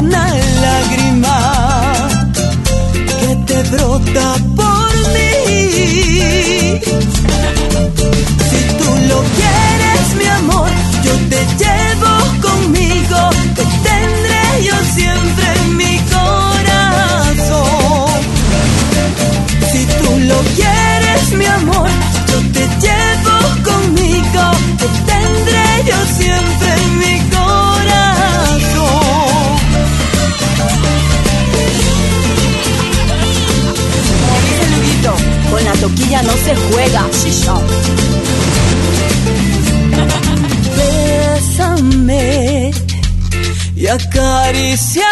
Una 0.00 0.24
lágrima 0.64 1.36
que 3.20 3.36
te 3.44 3.58
brota 3.64 4.34
por 4.38 4.53
si 6.80 8.60
tú 8.78 8.90
lo 9.08 9.22
quieres, 9.38 10.14
mi 10.18 10.26
amor, 10.26 10.70
yo 11.04 11.12
te 11.30 11.40
llevo 11.62 12.12
conmigo, 12.42 13.30
te 13.54 13.64
tendré 13.88 14.64
yo 14.64 14.76
siempre 14.94 15.46
en 15.60 15.76
mi 15.76 15.98
corazón. 16.16 17.40
Si 19.72 19.80
tú 19.86 20.18
lo 20.20 20.38
quieres, 20.56 21.32
mi 21.32 21.46
amor, 21.46 21.90
con 35.84 35.92
la 35.92 35.96
toquilla 35.96 36.22
no 36.22 36.32
se 36.32 36.54
juega. 36.56 37.02
Bésame 41.56 42.72
y 43.76 43.86
acariciame. 43.86 45.04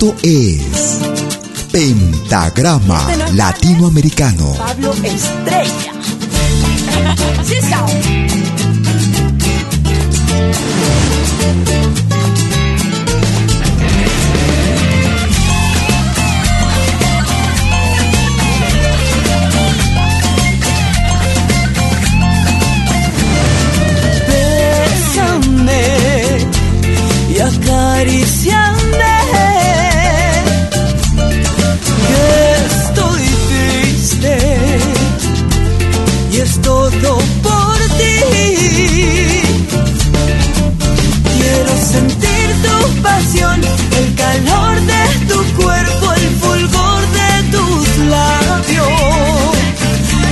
Esto 0.00 0.14
es 0.22 1.00
Pentagrama 1.72 3.04
Latinoamericano. 3.34 4.54
Pablo 4.56 4.92
Estrella. 5.02 5.92
Bésame 25.08 26.46
y 27.34 27.40
acariciame. 27.40 28.77
Es 36.40 36.60
todo 36.62 37.18
por 37.42 37.78
ti. 37.98 38.14
Quiero 41.36 41.72
sentir 41.92 42.46
tu 42.64 43.02
pasión, 43.02 43.60
el 43.98 44.14
calor 44.14 44.80
de 44.92 45.02
tu 45.26 45.38
cuerpo, 45.60 46.12
el 46.12 46.28
fulgor 46.42 47.02
de 47.18 47.30
tus 47.54 47.98
labios. 48.14 48.88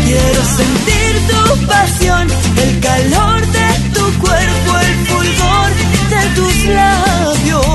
Quiero 0.05 0.43
sentir 0.61 1.13
tu 1.31 1.67
pasión, 1.67 2.29
el 2.65 2.81
calor 2.81 3.41
de 3.59 3.69
tu 3.95 4.05
cuerpo, 4.25 4.71
el 4.87 4.95
fulgor 5.09 5.71
de 6.13 6.23
tus 6.37 6.57
labios. 6.67 7.67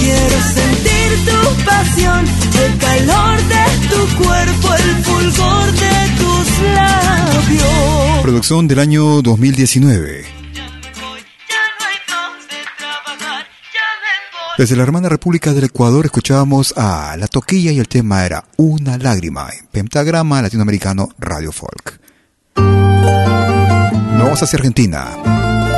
Quiero 0.00 0.38
sentir 0.58 1.08
tu 1.28 1.64
pasión, 1.64 2.24
el 2.64 2.78
calor 2.78 3.36
de 3.54 3.64
tu 3.90 4.24
cuerpo, 4.24 4.74
el 4.74 5.04
fulgor 5.04 5.65
Producción 8.22 8.66
del 8.66 8.80
año 8.80 9.22
2019. 9.22 10.24
Desde 14.58 14.74
la 14.74 14.82
hermana 14.82 15.08
República 15.08 15.52
del 15.52 15.64
Ecuador 15.64 16.06
escuchábamos 16.06 16.74
a 16.76 17.16
La 17.16 17.28
Toquilla 17.28 17.72
y 17.72 17.78
el 17.78 17.88
tema 17.88 18.24
era 18.24 18.44
Una 18.56 18.98
lágrima 18.98 19.48
en 19.56 19.66
Pentagrama 19.66 20.42
Latinoamericano 20.42 21.10
Radio 21.18 21.52
Folk. 21.52 22.00
Nos 22.56 24.24
vamos 24.24 24.42
hacia 24.42 24.56
Argentina. 24.56 25.75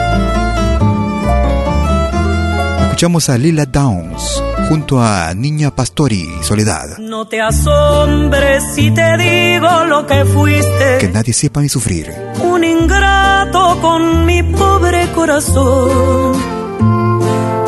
Escuchamos 2.98 3.28
a 3.28 3.38
Lila 3.38 3.64
Downs 3.64 4.42
junto 4.68 5.00
a 5.00 5.32
Niña 5.32 5.70
Pastori 5.70 6.28
y 6.40 6.42
Soledad. 6.42 6.98
No 6.98 7.28
te 7.28 7.40
asombres 7.40 8.64
si 8.74 8.90
te 8.90 9.16
digo 9.16 9.84
lo 9.84 10.04
que 10.04 10.24
fuiste. 10.24 10.98
Que 10.98 11.08
nadie 11.08 11.32
sepa 11.32 11.60
ni 11.60 11.68
sufrir. 11.68 12.12
Un 12.42 12.64
ingrato 12.64 13.80
con 13.80 14.26
mi 14.26 14.42
pobre 14.42 15.06
corazón. 15.12 16.32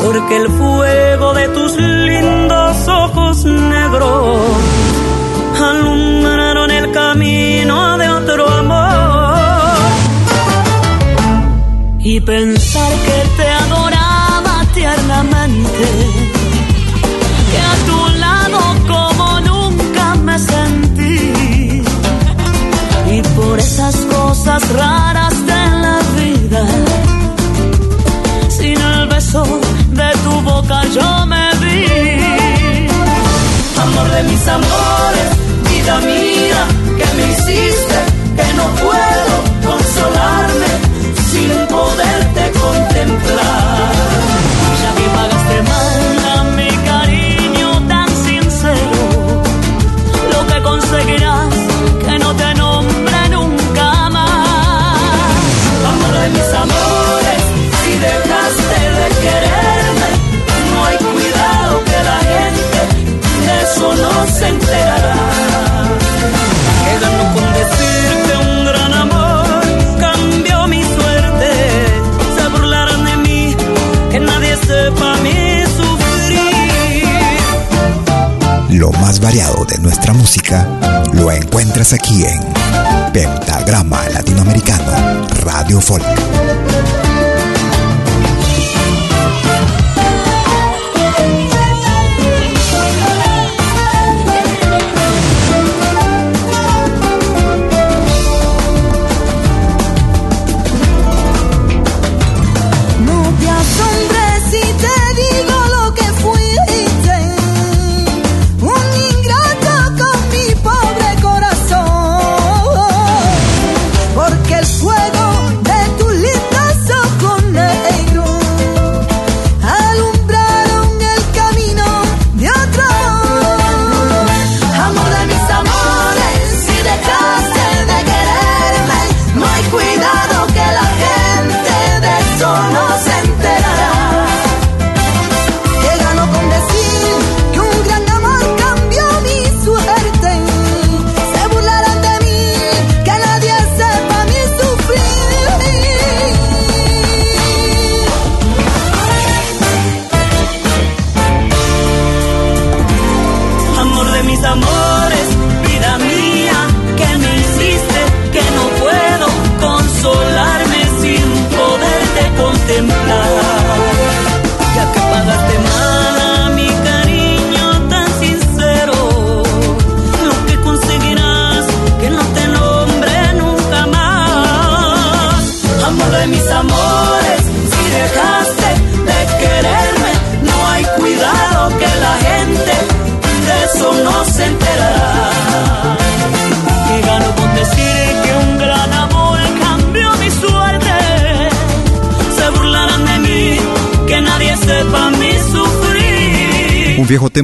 Porque 0.03 0.35
el 0.35 0.49
fuego 0.49 1.33
de 1.33 1.47
tus 1.47 1.77
lindos 1.77 2.87
ojos 2.89 3.45
negros 3.45 4.41
alumbraron 5.61 6.71
el 6.71 6.91
camino 6.91 7.97
de 7.97 8.09
otro 8.09 8.49
amor. 8.49 9.79
Y 11.99 12.19
pensar 12.19 12.91
que 12.91 13.41
te 13.41 13.60
Amor 33.91 34.09
de 34.09 34.23
mis 34.23 34.47
amores, 34.47 35.29
vida 35.69 35.99
mía, 35.99 36.30
lo 81.13 81.31
encuentras 81.31 81.93
aquí 81.93 82.25
en 82.25 82.41
Pentagrama 83.13 84.09
Latinoamericano 84.09 85.27
Radio 85.43 85.79
Folk. 85.79 86.03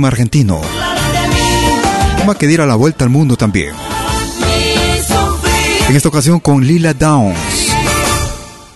Argentino. 0.08 0.62
Tema 2.18 2.36
que 2.36 2.48
diera 2.48 2.66
la 2.66 2.76
vuelta 2.76 3.04
al 3.04 3.10
mundo 3.10 3.36
también. 3.36 3.74
En 5.90 5.96
esta 5.96 6.10
ocasión 6.10 6.40
con 6.40 6.66
Lila 6.66 6.94
Downs, 6.94 7.38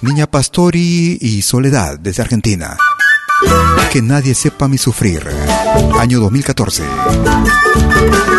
Niña 0.01 0.27
Pastori 0.27 1.17
y 1.19 1.41
Soledad 1.41 1.99
desde 1.99 2.21
Argentina. 2.21 2.77
Que 3.91 4.01
nadie 4.01 4.33
sepa 4.35 4.67
mi 4.67 4.77
sufrir. 4.77 5.27
Año 5.99 6.19
2014. 6.19 6.83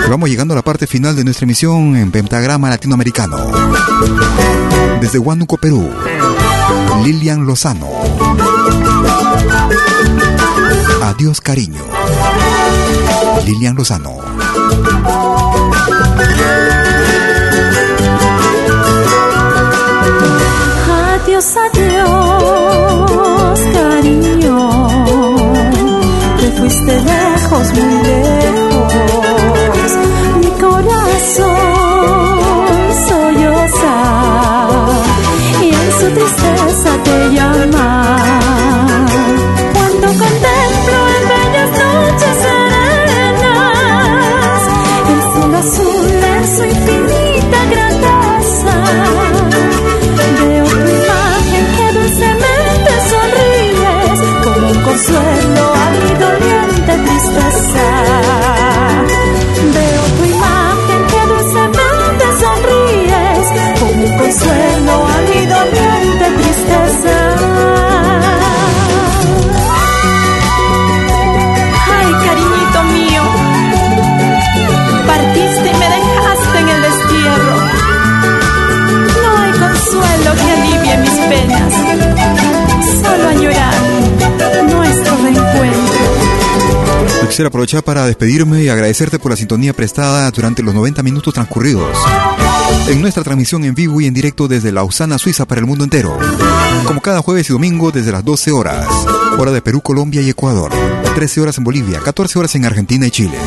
vamos 0.09 0.31
llegando 0.31 0.55
a 0.55 0.57
la 0.57 0.63
parte 0.63 0.87
final 0.87 1.15
de 1.17 1.25
nuestra 1.25 1.45
emisión 1.45 1.97
en 1.97 2.11
Pentagrama 2.11 2.71
Latinoamericano. 2.71 3.37
Desde 5.01 5.19
Huánuco, 5.19 5.59
Perú. 5.59 5.91
Lilian 7.05 7.45
Lozano. 7.45 7.89
Adiós, 11.03 11.41
cariño. 11.41 11.83
Lilian 13.45 13.75
Lozano. 13.75 14.21
Adiós, 21.15 21.57
adiós, 21.57 23.61
cariño. 23.75 24.59
Te 26.41 26.49
fuiste 26.53 27.01
lejos, 27.01 27.73
muy 27.75 27.95
lejos. 28.05 29.93
Mi 30.41 30.51
corazón 30.61 31.57
solloza 33.09 33.95
y 35.63 35.65
en 35.69 35.93
su 35.99 36.07
tristeza 36.15 36.91
te 37.05 37.17
llama. 37.35 38.02
Como 64.41 64.62
quisiera 87.33 87.49
aprovechar 87.49 87.83
para 87.83 88.05
despedirme 88.05 88.63
y 88.63 88.69
agradecerte 88.69 89.19
por 89.19 89.31
la 89.31 89.39
sintonía 89.39 89.73
prestada 89.73 90.31
durante 90.31 90.63
los 90.63 90.75
90 90.75 91.03
minutos 91.03 91.33
transcurridos 91.33 91.97
en 92.89 93.01
nuestra 93.01 93.23
transmisión 93.23 93.65
en 93.65 93.75
vivo 93.75 94.03
y 94.03 94.07
en 94.07 94.13
directo 94.13 94.49
desde 94.49 94.71
Lausana, 94.71 95.17
Suiza 95.17 95.47
para 95.47 95.59
el 95.59 95.67
mundo 95.67 95.83
entero. 95.83 96.19
Como 96.85 97.01
cada 97.01 97.23
jueves 97.23 97.49
y 97.49 97.55
domingo 97.55 97.91
desde 97.91 98.13
las 98.13 98.23
12 98.23 98.53
horas, 98.53 98.87
hora 99.39 99.51
de 99.51 99.63
Perú, 99.63 99.81
Colombia 99.81 100.21
y 100.21 100.29
Ecuador. 100.29 100.73
13 101.15 101.41
horas 101.41 101.57
en 101.57 101.65
Bolivia, 101.65 102.01
14 102.01 102.39
horas 102.39 102.55
en 102.55 102.67
Argentina 102.67 103.07
y 103.07 103.11
Chile. 103.11 103.39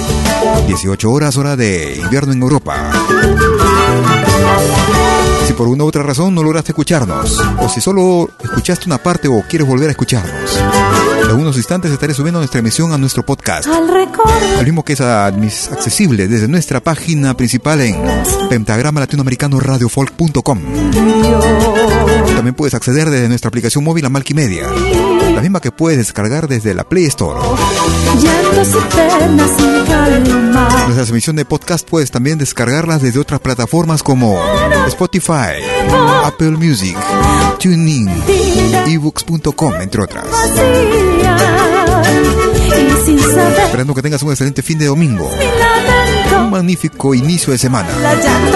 18 0.66 1.12
horas 1.12 1.38
hora 1.38 1.56
de 1.56 1.98
invierno 2.04 2.34
en 2.34 2.42
Europa. 2.42 2.92
Por 5.58 5.68
una 5.70 5.84
u 5.86 5.88
otra 5.88 6.04
razón 6.04 6.36
no 6.36 6.44
lograste 6.44 6.72
escucharnos, 6.72 7.40
o 7.60 7.70
si 7.70 7.80
solo 7.80 8.30
escuchaste 8.44 8.86
una 8.88 8.98
parte 8.98 9.28
o 9.28 9.42
quieres 9.50 9.68
volver 9.68 9.88
a 9.88 9.92
escucharnos, 9.92 10.60
en 11.24 11.30
algunos 11.30 11.56
instantes 11.56 11.92
estaré 11.92 12.14
subiendo 12.14 12.40
nuestra 12.40 12.60
emisión 12.60 12.92
a 12.92 12.98
nuestro 12.98 13.26
podcast. 13.26 13.68
Al 13.68 14.66
mismo 14.66 14.84
que 14.84 14.94
es 14.94 15.02
accesible 15.02 16.28
desde 16.28 16.48
nuestra 16.48 16.82
página 16.82 17.36
principal 17.36 17.82
en 17.82 17.96
pentagrama 18.50 19.00
latinoamericano 19.00 19.60
radiofolk.com. 19.60 20.60
También 22.36 22.56
puedes 22.56 22.74
acceder 22.74 23.10
desde 23.10 23.30
nuestra 23.30 23.48
aplicación 23.48 23.84
móvil 23.84 24.06
a 24.06 24.10
Malquimedia, 24.10 24.68
la 25.36 25.42
misma 25.42 25.60
que 25.60 25.72
puedes 25.72 25.98
descargar 25.98 26.48
desde 26.48 26.74
la 26.74 26.84
Play 26.86 27.06
Store. 27.06 27.40
Nuestra 30.88 31.10
emisión 31.10 31.36
de 31.36 31.46
podcast 31.46 31.88
puedes 31.88 32.10
también 32.10 32.38
descargarlas 32.38 33.02
desde 33.02 33.20
otras 33.20 33.42
plataformas 33.42 34.02
como 34.02 34.40
Spotify, 34.88 35.62
Apple 36.24 36.52
Music, 36.52 36.98
TuneIn, 37.60 38.10
ebooks.com, 38.88 39.74
entre 39.82 40.04
otras. 40.04 40.26
Esperando 43.66 43.94
que 43.94 44.02
tengas 44.02 44.22
un 44.24 44.30
excelente 44.32 44.62
fin 44.62 44.78
de 44.78 44.86
domingo. 44.86 45.30
Un 46.38 46.50
magnífico 46.52 47.14
inicio 47.14 47.52
de 47.52 47.60
semana. 47.60 47.90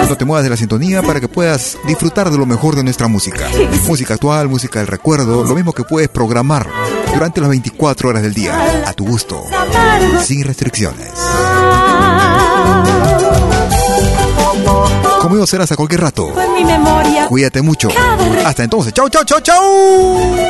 No 0.08 0.16
te 0.16 0.24
muevas 0.24 0.44
de 0.44 0.50
la 0.50 0.56
sintonía 0.56 1.02
para 1.02 1.20
que 1.20 1.28
puedas 1.28 1.78
disfrutar 1.86 2.30
de 2.30 2.38
lo 2.38 2.46
mejor 2.46 2.76
de 2.76 2.84
nuestra 2.84 3.08
música. 3.08 3.48
Música 3.86 4.14
actual, 4.14 4.48
música 4.48 4.78
del 4.80 4.88
recuerdo, 4.88 5.44
lo 5.44 5.54
mismo 5.54 5.72
que 5.72 5.84
puedes 5.84 6.08
programar 6.08 6.68
durante 7.12 7.40
las 7.40 7.50
24 7.50 8.08
horas 8.08 8.22
del 8.22 8.34
día, 8.34 8.84
a 8.86 8.92
tu 8.92 9.06
gusto, 9.06 9.44
sin 10.22 10.44
restricciones. 10.44 11.10
Conmigo 15.20 15.46
serás 15.46 15.70
a 15.72 15.76
cualquier 15.76 16.00
rato. 16.00 16.32
Cuídate 17.28 17.62
mucho. 17.62 17.88
Hasta 18.44 18.64
entonces. 18.64 18.92
Chau, 18.92 19.08
chau, 19.08 19.24
chau, 19.24 19.40
chau. 19.40 20.49